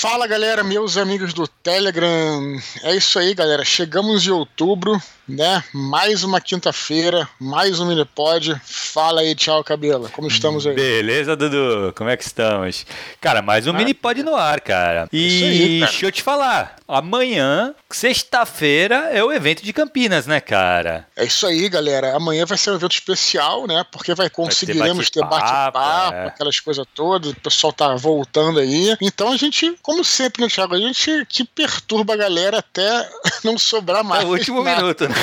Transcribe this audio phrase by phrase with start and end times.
[0.00, 2.58] Fala galera, meus amigos do Telegram.
[2.82, 3.62] É isso aí, galera.
[3.66, 4.98] Chegamos em outubro,
[5.30, 5.62] né?
[5.72, 8.60] Mais uma quinta-feira, mais um Minipod.
[8.64, 10.08] Fala aí, tchau, cabelo.
[10.10, 10.74] Como estamos aí?
[10.74, 11.92] Beleza, Dudu?
[11.96, 12.84] Como é que estamos?
[13.20, 15.08] Cara, mais um ah, Minipod no ar, cara.
[15.12, 15.90] E aí, cara.
[15.90, 16.76] deixa eu te falar.
[16.86, 21.06] Amanhã, sexta-feira, é o evento de Campinas, né, cara?
[21.16, 22.16] É isso aí, galera.
[22.16, 23.84] Amanhã vai ser um evento especial, né?
[23.92, 26.26] Porque vai conseguiremos ter bate-papo, é.
[26.26, 27.30] aquelas coisas todas.
[27.30, 28.96] O pessoal tá voltando aí.
[29.00, 30.74] Então a gente, como sempre, né, Thiago?
[30.74, 33.08] A gente te perturba a galera até
[33.44, 34.24] não sobrar mais.
[34.24, 34.82] É o último nada.
[34.82, 35.14] minuto, né?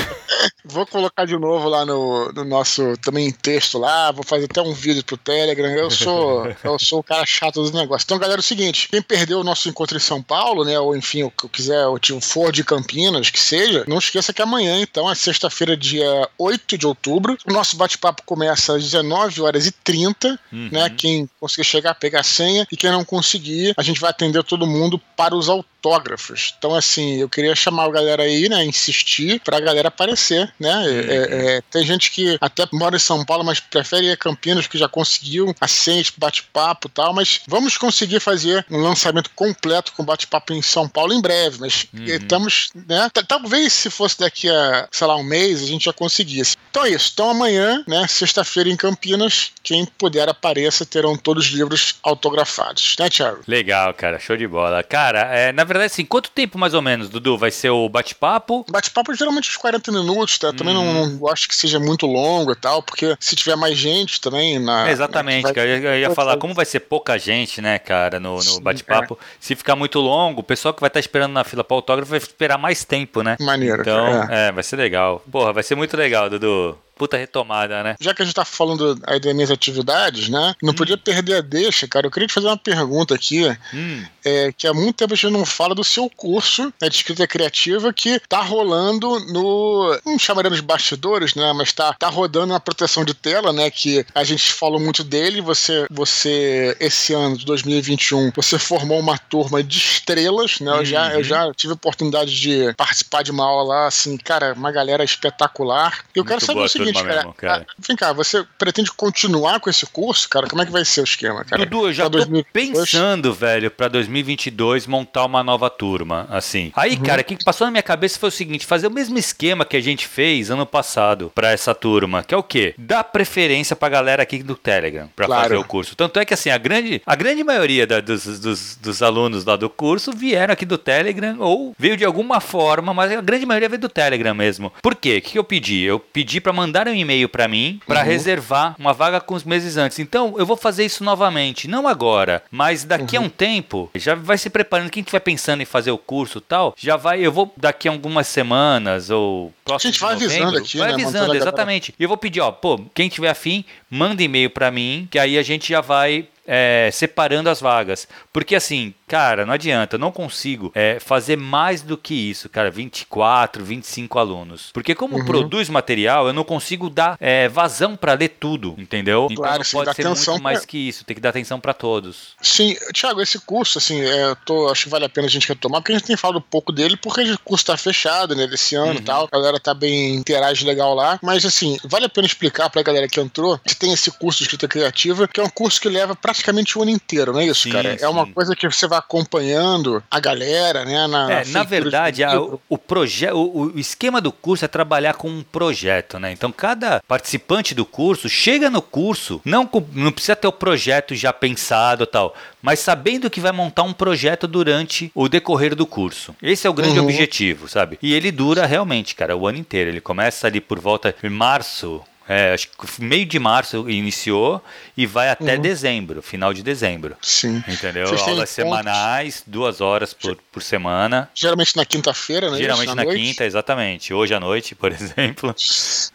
[0.70, 4.12] Vou colocar de novo lá no, no nosso também texto lá.
[4.12, 5.70] Vou fazer até um vídeo pro Telegram.
[5.70, 8.04] Eu sou, eu sou o cara chato dos negócios.
[8.04, 10.78] Então, galera, é o seguinte: quem perdeu o nosso encontro em São Paulo, né?
[10.80, 14.80] Ou enfim, o que quiser, ou for de Campinas, que seja, não esqueça que amanhã,
[14.82, 17.38] então, é sexta-feira, dia 8 de outubro.
[17.48, 20.70] O nosso bate-papo começa às 19 horas e 30, uhum.
[20.72, 20.90] né?
[20.90, 24.68] Quem conseguir chegar, pegar a senha, e quem não conseguir, a gente vai atender todo
[24.68, 26.54] mundo para os autógrafos.
[26.58, 28.66] Então, assim, eu queria chamar a galera aí, né?
[28.66, 30.76] Insistir pra galera aparecer, né?
[30.76, 31.00] Uhum.
[31.10, 34.68] É, é, tem gente que até mora em São Paulo, mas prefere ir a Campinas,
[34.68, 39.94] que já conseguiu a senha, bate-papo e tal, mas vamos conseguir fazer um lançamento completo
[39.94, 42.06] com bate-papo em São Paulo em breve, mas uhum.
[42.06, 43.10] estamos, né?
[43.28, 46.56] Talvez se fosse daqui a, sei lá, um mês, a gente já conseguisse.
[46.70, 47.12] Então é isso.
[47.14, 53.10] Então amanhã, né, sexta-feira em Campinas, quem puder apareça, terão todos os livros autografados, né,
[53.10, 53.42] Thiago?
[53.48, 54.20] Legal, cara.
[54.20, 54.84] Show de bola.
[54.84, 58.66] Cara, é, na verdade, assim, quanto tempo mais ou menos, Dudu, vai ser o bate-papo?
[58.70, 60.52] Bate-papo geralmente uns 40 minutos, tá?
[60.54, 60.84] Também hum.
[60.84, 64.60] não, não gosto que seja muito longo e tal, porque se tiver mais gente também
[64.60, 64.88] na.
[64.88, 65.54] É exatamente, vai...
[65.54, 65.68] cara.
[65.68, 69.26] Eu ia falar, como vai ser pouca gente, né, cara, no, no bate-papo, é.
[69.40, 72.20] se ficar muito longo, o pessoal que vai estar esperando na fila para autógrafo vai
[72.20, 73.38] esperar mais tempo, né?
[73.40, 73.82] Maneiro.
[73.82, 74.48] Então, é.
[74.48, 75.22] é, vai ser legal.
[75.32, 77.96] Porra, vai ser muito legal, Dudu puta retomada, né?
[78.00, 80.56] Já que a gente tá falando aí das minhas atividades, né?
[80.62, 80.76] Não hum.
[80.76, 82.08] podia perder a deixa, cara.
[82.08, 84.04] Eu queria te fazer uma pergunta aqui, hum.
[84.26, 87.28] é, que há muito tempo a gente não fala do seu curso né, de escrita
[87.28, 90.00] criativa que tá rolando no.
[90.06, 91.54] Não chamaremos bastidores, né?
[91.54, 93.70] Mas tá, tá rodando na proteção de tela, né?
[93.70, 95.42] Que a gente falou muito dele.
[95.42, 100.72] Você, você esse ano de 2021, você formou uma turma de estrelas, né?
[100.72, 101.24] Eu, já, eu uhum.
[101.24, 106.04] já tive oportunidade de participar de uma aula lá, assim, cara, uma galera espetacular.
[106.16, 107.66] Eu muito quero saber o seguinte cara, mesmo, cara.
[107.68, 110.48] Ah, vem cá, você pretende continuar com esse curso, cara?
[110.48, 111.66] Como é que vai ser o esquema, cara?
[111.66, 112.92] Dudu, eu já pra tô 2022?
[112.92, 116.72] pensando, velho, pra 2022 montar uma nova turma, assim.
[116.76, 117.04] Aí, uhum.
[117.04, 119.78] cara, o que passou na minha cabeça foi o seguinte, fazer o mesmo esquema que
[119.78, 122.74] a gente fez ano passado pra essa turma, que é o quê?
[122.78, 125.44] Dar preferência pra galera aqui do Telegram pra claro.
[125.44, 125.96] fazer o curso.
[125.96, 129.56] Tanto é que, assim, a grande, a grande maioria da, dos, dos, dos alunos lá
[129.56, 133.70] do curso vieram aqui do Telegram ou veio de alguma forma, mas a grande maioria
[133.70, 134.72] veio do Telegram mesmo.
[134.82, 135.18] Por quê?
[135.18, 135.82] O que eu pedi?
[135.82, 138.06] Eu pedi pra mandar mandaram um e-mail para mim para uhum.
[138.06, 140.00] reservar uma vaga com os meses antes.
[140.00, 143.24] Então, eu vou fazer isso novamente, não agora, mas daqui uhum.
[143.24, 144.90] a um tempo, já vai se preparando.
[144.90, 147.20] Quem estiver pensando em fazer o curso tal, já vai.
[147.20, 149.90] Eu vou daqui a algumas semanas ou próximo.
[149.90, 150.94] A gente vai novembro, avisando aqui, vai né?
[150.94, 151.96] avisando, exatamente.
[151.98, 155.38] E eu vou pedir, ó, pô, quem tiver afim, manda e-mail para mim, que aí
[155.38, 158.08] a gente já vai é, separando as vagas.
[158.32, 162.72] Porque assim, cara, não adianta, eu não consigo é, fazer mais do que isso, cara,
[162.72, 164.72] 24, 25 alunos.
[164.74, 165.26] Porque como uhum.
[165.26, 169.28] produz material, eu não consigo dar é, vazão para ler tudo, entendeu?
[169.30, 172.36] Então claro, não pode ser muito mais que isso, tem que dar atenção para todos.
[172.42, 175.48] Sim, Thiago, esse curso, assim, é, eu tô, acho que vale a pena a gente
[175.48, 178.48] retomar, porque a gente tem falado um pouco dele, porque o curso tá fechado, né,
[178.48, 179.04] desse ano e uhum.
[179.04, 182.82] tal, a galera tá bem, interage legal lá, mas assim, vale a pena explicar pra
[182.82, 185.90] galera que entrou que tem esse curso de escrita criativa, que é um curso que
[185.90, 187.98] leva pra praticamente o ano inteiro, não é isso, sim, cara?
[187.98, 188.06] Sim.
[188.06, 191.08] É uma coisa que você vai acompanhando a galera, né?
[191.08, 195.30] Na, é, na verdade, a, o, o, o, o esquema do curso é trabalhar com
[195.30, 196.32] um projeto, né?
[196.32, 201.34] Então, cada participante do curso chega no curso, não, não precisa ter o projeto já
[201.34, 206.36] pensado tal, mas sabendo que vai montar um projeto durante o decorrer do curso.
[206.42, 207.06] Esse é o grande uhum.
[207.06, 207.98] objetivo, sabe?
[208.02, 209.90] E ele dura realmente, cara, o ano inteiro.
[209.90, 214.62] Ele começa ali por volta de março, é, acho que meio de março iniciou
[214.96, 215.62] e vai até uhum.
[215.62, 217.16] dezembro, final de dezembro.
[217.22, 217.64] Sim.
[217.68, 218.08] Entendeu?
[218.20, 221.30] Aulas semanais, duas horas por, por semana.
[221.34, 222.58] Geralmente na quinta-feira, né?
[222.58, 223.22] Geralmente na, noite.
[223.22, 224.14] quinta, exatamente.
[224.14, 225.56] Hoje à noite, por exemplo.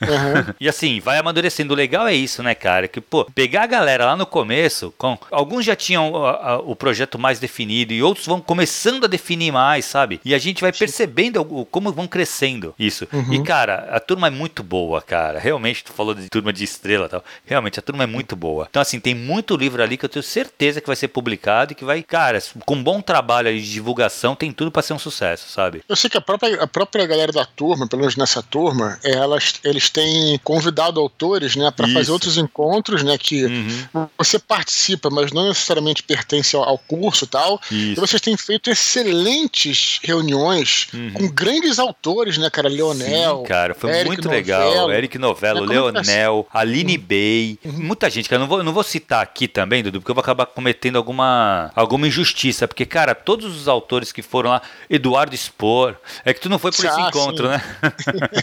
[0.03, 0.55] Uhum.
[0.61, 1.73] e assim, vai amadurecendo.
[1.73, 2.89] O legal é isso, né, cara?
[2.89, 6.77] Que, pô, pegar a galera lá no começo, com alguns já tinham o, a, o
[6.77, 10.21] projeto mais definido e outros vão começando a definir mais, sabe?
[10.25, 13.09] E a gente vai percebendo como vão crescendo isso.
[13.13, 13.33] Uhum.
[13.33, 15.39] E, cara, a turma é muito boa, cara.
[15.39, 17.25] Realmente, tu falou de turma de estrela e tal.
[17.47, 18.67] Realmente, a turma é muito boa.
[18.69, 21.75] Então, assim, tem muito livro ali que eu tenho certeza que vai ser publicado e
[21.75, 25.49] que vai, cara, com um bom trabalho de divulgação, tem tudo para ser um sucesso,
[25.49, 25.83] sabe?
[25.89, 29.55] Eu sei que a própria, a própria galera da turma, pelo menos nessa turma, elas,
[29.65, 34.09] eles têm convidado autores, né, para fazer outros encontros, né, que uhum.
[34.19, 37.61] você participa, mas não necessariamente pertence ao, ao curso e tal.
[37.71, 37.93] Isso.
[37.93, 41.13] E vocês têm feito excelentes reuniões uhum.
[41.13, 42.69] com grandes autores, né, cara?
[42.69, 43.39] Leonel.
[43.39, 44.93] Sim, cara, foi Eric muito Novello, legal.
[44.93, 47.03] Eric Novello, né, Leonel, Aline uhum.
[47.03, 47.73] Bey, uhum.
[47.73, 48.37] muita gente, cara.
[48.37, 51.71] Eu não vou, não vou citar aqui também, Dudu, porque eu vou acabar cometendo alguma,
[51.75, 52.67] alguma injustiça.
[52.67, 56.73] Porque, cara, todos os autores que foram lá, Eduardo Spor, é que tu não foi
[56.73, 57.53] por ah, esse encontro, sim.
[57.53, 57.63] né?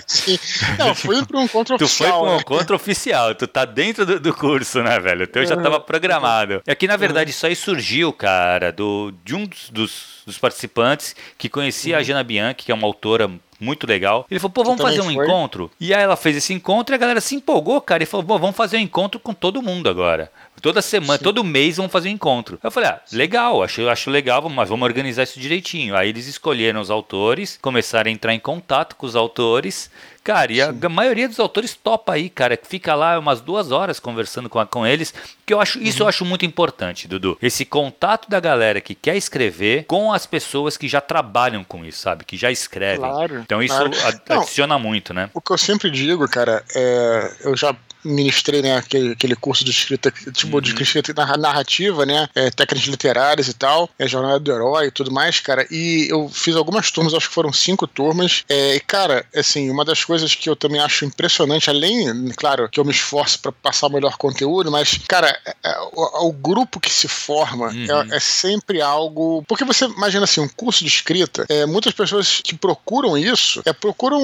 [0.08, 0.40] sim.
[0.78, 2.10] Não, fui para um encontro tu oficial.
[2.10, 2.42] Tu foi para um né?
[2.42, 5.24] encontro oficial, tu tá dentro do, do curso, né, velho?
[5.24, 6.62] O teu já tava programado.
[6.66, 11.50] E aqui, na verdade, isso aí surgiu, cara, do, de um dos, dos participantes que
[11.50, 12.00] conhecia uhum.
[12.00, 14.26] a Jana Bianchi, que é uma autora muito legal.
[14.30, 15.26] Ele falou, pô, vamos fazer um foi?
[15.26, 15.70] encontro?
[15.80, 18.40] E aí ela fez esse encontro e a galera se empolgou, cara, e falou, pô,
[18.40, 20.32] vamos fazer um encontro com todo mundo agora.
[20.62, 21.24] Toda semana, Sim.
[21.24, 22.60] todo mês vamos fazer um encontro.
[22.64, 25.96] Eu falei, ah, legal, acho, acho legal, mas vamos organizar isso direitinho.
[25.96, 29.90] Aí eles escolheram os autores, começaram a entrar em contato com os autores.
[30.24, 34.00] Cara, e a, a maioria dos autores topa aí, cara, fica lá umas duas horas
[34.00, 35.14] conversando com, a, com eles,
[35.46, 36.06] que eu acho, isso uhum.
[36.06, 37.38] eu acho muito importante, Dudu.
[37.42, 42.00] Esse contato da galera que quer escrever com as pessoas que já trabalham com isso,
[42.00, 42.26] sabe?
[42.26, 43.00] Que já escrevem.
[43.00, 44.22] Claro, então isso claro.
[44.30, 45.30] adiciona Não, muito, né?
[45.34, 49.72] O que eu sempre digo, cara, é, eu já ministrei né, aquele, aquele curso de
[49.72, 50.62] escrita, tipo, uhum.
[50.62, 52.28] de escrita narrativa, né?
[52.36, 55.66] É, técnicas literárias e tal, é jornada do herói e tudo mais, cara.
[55.70, 58.44] E eu fiz algumas turmas, acho que foram cinco turmas.
[58.50, 62.80] É, e, cara, assim, uma das coisas que eu também acho impressionante, além, claro, que
[62.80, 66.80] eu me esforço para passar o melhor conteúdo, mas, cara, é, é, o, o, grupo
[66.80, 68.12] que se forma uhum.
[68.12, 69.44] é, é, sempre algo.
[69.48, 73.74] Porque você imagina assim, um curso de escrita, é, muitas pessoas que procuram isso, é,
[73.74, 74.20] procuram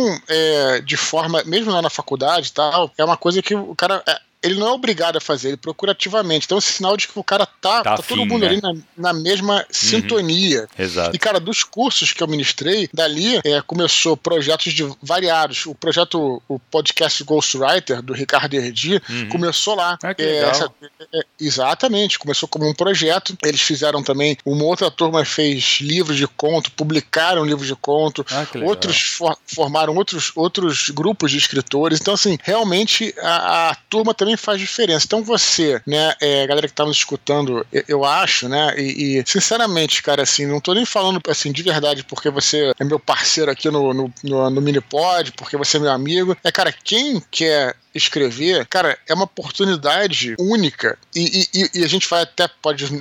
[0.84, 4.04] de forma, mesmo lá na faculdade e tal, é uma coisa que o cara.
[4.46, 6.46] É, ele não é obrigado a fazer, ele procura ativamente.
[6.46, 8.48] Então é um sinal de que o cara tá, tá, tá todo mundo né?
[8.48, 9.64] ali na, na mesma uhum.
[9.72, 10.68] sintonia.
[10.78, 11.16] Exato.
[11.16, 15.66] E, cara, dos cursos que eu ministrei, dali é, começou projetos de variados.
[15.66, 19.30] O projeto, o podcast Ghostwriter, do Ricardo Erdi, uhum.
[19.30, 19.98] começou lá.
[20.04, 20.52] Ah, que é, legal.
[20.52, 20.72] Essa,
[21.14, 23.38] é, exatamente, começou como um projeto.
[23.44, 28.26] Eles fizeram também, uma outra turma fez livros de conto, publicaram livros de conto.
[28.32, 32.00] Ah, outros for, formaram outros, outros grupos de escritores.
[32.00, 35.06] Então, assim, realmente a, a turma também também faz diferença.
[35.06, 39.24] Então você, né, é, galera que tá nos escutando, eu, eu acho, né, e, e,
[39.26, 43.50] sinceramente, cara, assim, não tô nem falando assim de verdade porque você é meu parceiro
[43.50, 46.38] aqui no, no, no, no Minipod, porque você é meu amigo.
[46.44, 50.98] É, cara, quem quer escrever, cara, é uma oportunidade única.
[51.16, 52.92] E, e, e a gente vai até, pode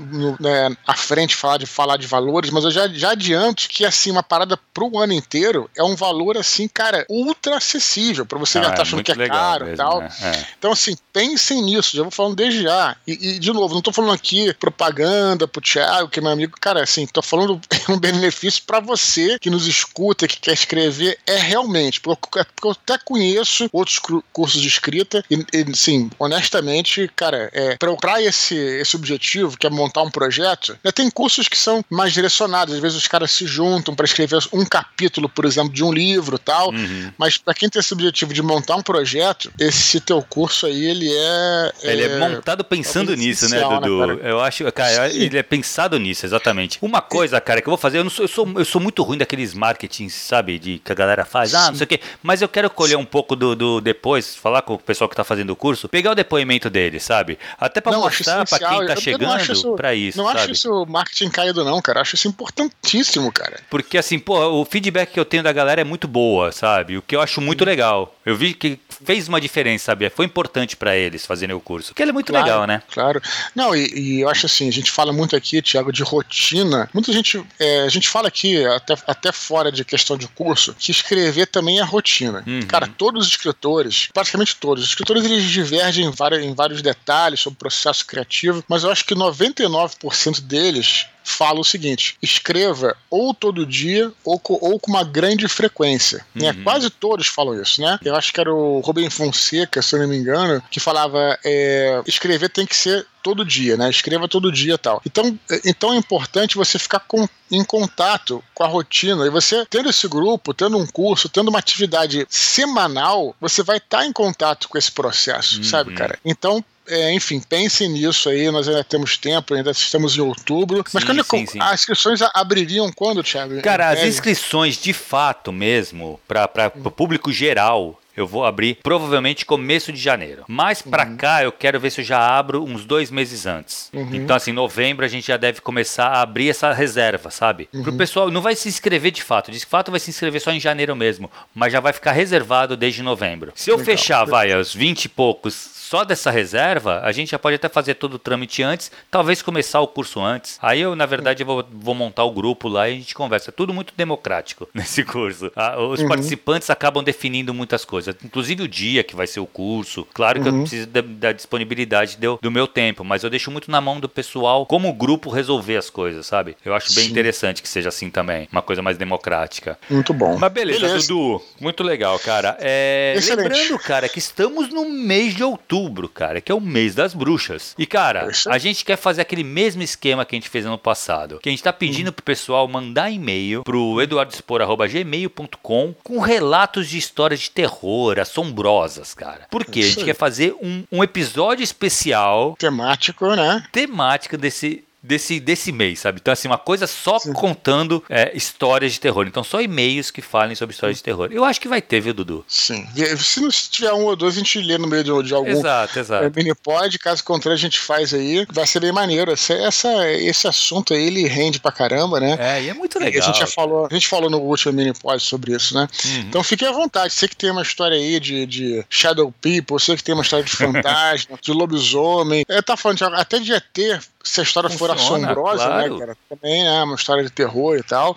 [0.40, 4.10] né, à frente falar de, falar de valores, mas eu já, já adianto que, assim,
[4.10, 8.62] uma parada pro ano inteiro é um valor, assim, cara, ultra acessível, para você ah,
[8.62, 10.00] já tá achando que é caro e tal.
[10.00, 10.08] Né?
[10.22, 10.46] É.
[10.58, 12.96] Então, assim, pensem nisso, já vou falando desde já.
[13.06, 16.56] E, e, de novo, não tô falando aqui propaganda pro Thiago, que é meu amigo,
[16.60, 21.36] cara, assim, tô falando um benefício para você que nos escuta, que quer escrever, é
[21.36, 23.98] realmente, porque eu até conheço outros
[24.32, 24.83] cursos de escrita.
[25.30, 30.76] E, e sim, honestamente, cara, é, para esse, esse objetivo, que é montar um projeto,
[30.82, 32.74] né, tem cursos que são mais direcionados.
[32.74, 36.38] Às vezes os caras se juntam para escrever um capítulo, por exemplo, de um livro
[36.38, 36.70] tal.
[36.70, 37.12] Uhum.
[37.18, 41.08] Mas para quem tem esse objetivo de montar um projeto, esse teu curso aí, ele
[41.10, 41.72] é.
[41.82, 44.06] Ele é, é montado pensando é nisso, né, Dudu?
[44.06, 45.18] Né, eu acho, cara, Sim.
[45.18, 46.78] ele é pensado nisso, exatamente.
[46.82, 49.02] Uma coisa, cara, que eu vou fazer, eu, não sou, eu, sou, eu sou muito
[49.02, 50.58] ruim daqueles marketings, sabe?
[50.58, 52.00] De, que a galera faz, ah, não sei o quê.
[52.22, 55.24] Mas eu quero colher um pouco do, do depois, falar com o pessoal que tá
[55.24, 57.38] fazendo o curso, pegar o depoimento dele, sabe?
[57.58, 60.18] Até para mostrar para quem tá eu, chegando para isso.
[60.18, 60.38] Não sabe?
[60.38, 62.00] acho isso marketing caído, não, cara.
[62.00, 63.60] Acho isso importantíssimo, cara.
[63.70, 66.96] Porque assim, pô, o feedback que eu tenho da galera é muito boa, sabe?
[66.96, 68.14] O que eu acho muito legal.
[68.24, 70.08] Eu vi que fez uma diferença, sabe?
[70.10, 71.88] Foi importante para eles fazerem o curso.
[71.88, 72.82] Porque ele é muito claro, legal, né?
[72.92, 73.20] Claro.
[73.54, 76.88] Não, e, e, eu acho assim, a gente fala muito aqui, Tiago, de rotina.
[76.92, 80.90] Muita gente, é, a gente fala aqui, até, até fora de questão de curso, que
[80.90, 82.42] escrever também é rotina.
[82.46, 82.62] Uhum.
[82.62, 87.40] Cara, todos os escritores, praticamente todos, os escritores eles divergem em vários, em vários detalhes
[87.40, 93.32] sobre o processo criativo, mas eu acho que 99% deles fala o seguinte: escreva ou
[93.32, 96.24] todo dia ou, ou com uma grande frequência.
[96.34, 96.50] Né?
[96.50, 96.62] Uhum.
[96.62, 97.98] Quase todos falam isso, né?
[98.04, 102.02] Eu acho que era o Rubem Fonseca, se eu não me engano, que falava: é,
[102.06, 103.88] escrever tem que ser todo dia, né?
[103.88, 105.00] Escreva todo dia tal.
[105.06, 109.26] Então, é, então é importante você ficar com, em contato com a rotina.
[109.26, 113.98] E você, tendo esse grupo, tendo um curso, tendo uma atividade semanal, você vai estar
[113.98, 115.64] tá em contato com esse processo, uhum.
[115.64, 116.18] sabe, cara?
[116.22, 120.78] Então, é, enfim, pensem nisso aí, nós ainda temos tempo, ainda estamos em outubro.
[120.78, 121.58] Sim, Mas quando sim, sim.
[121.60, 123.60] as inscrições abririam quando, Thiago?
[123.62, 129.92] Cara, as inscrições de fato mesmo, para o público geral, Eu vou abrir provavelmente começo
[129.92, 130.44] de janeiro.
[130.46, 131.16] Mas para uhum.
[131.16, 133.90] cá eu quero ver se eu já abro uns dois meses antes.
[133.92, 134.14] Uhum.
[134.14, 137.68] Então, assim, novembro a gente já deve começar a abrir essa reserva, sabe?
[137.72, 137.82] Uhum.
[137.82, 139.50] Pro pessoal, não vai se inscrever de fato.
[139.50, 141.30] De fato vai se inscrever só em janeiro mesmo.
[141.54, 143.52] Mas já vai ficar reservado desde novembro.
[143.54, 143.96] Se eu Legal.
[143.96, 147.94] fechar, vai, aos 20 e poucos só dessa reserva, a gente já pode até fazer
[147.94, 150.58] todo o trâmite antes, talvez começar o curso antes.
[150.60, 153.50] Aí eu, na verdade, eu vou, vou montar o grupo lá e a gente conversa.
[153.50, 155.52] É tudo muito democrático nesse curso.
[155.54, 156.08] Ah, os uhum.
[156.08, 160.06] participantes acabam definindo muitas coisas, inclusive o dia que vai ser o curso.
[160.12, 160.56] Claro que uhum.
[160.56, 164.00] eu preciso da, da disponibilidade do, do, meu tempo, mas eu deixo muito na mão
[164.00, 166.56] do pessoal como o grupo resolver as coisas, sabe?
[166.64, 167.10] Eu acho bem Sim.
[167.10, 169.78] interessante que seja assim também, uma coisa mais democrática.
[169.88, 170.36] Muito bom.
[170.38, 171.08] Mas beleza, beleza.
[171.08, 172.56] Dudu, muito legal, cara.
[172.60, 176.94] É, lembrando, cara, que estamos no mês de outubro outubro, cara, que é o mês
[176.94, 177.74] das bruxas.
[177.78, 181.38] E, cara, a gente quer fazer aquele mesmo esquema que a gente fez ano passado.
[181.42, 182.12] Que a gente tá pedindo hum.
[182.12, 189.46] pro pessoal mandar e-mail pro eduardospor.gmail.com com relatos de histórias de terror, assombrosas, cara.
[189.50, 189.80] Por quê?
[189.80, 192.54] A gente quer fazer um, um episódio especial.
[192.58, 193.64] Temático, né?
[193.72, 196.18] Temático desse desse, desse mês, sabe?
[196.20, 197.32] Então, assim, uma coisa só Sim.
[197.34, 199.26] contando é, histórias de terror.
[199.26, 201.28] Então, só e-mails que falem sobre histórias de terror.
[201.30, 202.44] Eu acho que vai ter, viu, Dudu?
[202.48, 202.86] Sim.
[202.96, 205.50] E, se não tiver um ou dois, a gente lê no meio de, de algum
[205.50, 206.24] exato, exato.
[206.24, 206.98] É, mini pod.
[206.98, 208.46] Caso contrário, a gente faz aí.
[208.50, 209.30] Vai ser bem maneiro.
[209.30, 212.36] Essa, essa, esse assunto aí, ele rende pra caramba, né?
[212.40, 213.22] É, e é muito legal.
[213.22, 215.86] a gente já falou, a gente falou no último mini pod sobre isso, né?
[216.04, 216.20] Uhum.
[216.20, 217.12] Então, fique à vontade.
[217.12, 220.44] Você que tem uma história aí de, de Shadow People, você que tem uma história
[220.44, 222.44] de fantasma, de lobisomem.
[222.48, 225.94] É, tá falando de, até de ET, se a história Funciona, for assombrosa, né, claro.
[225.94, 226.16] né, cara?
[226.28, 228.16] Também é uma história de terror e tal.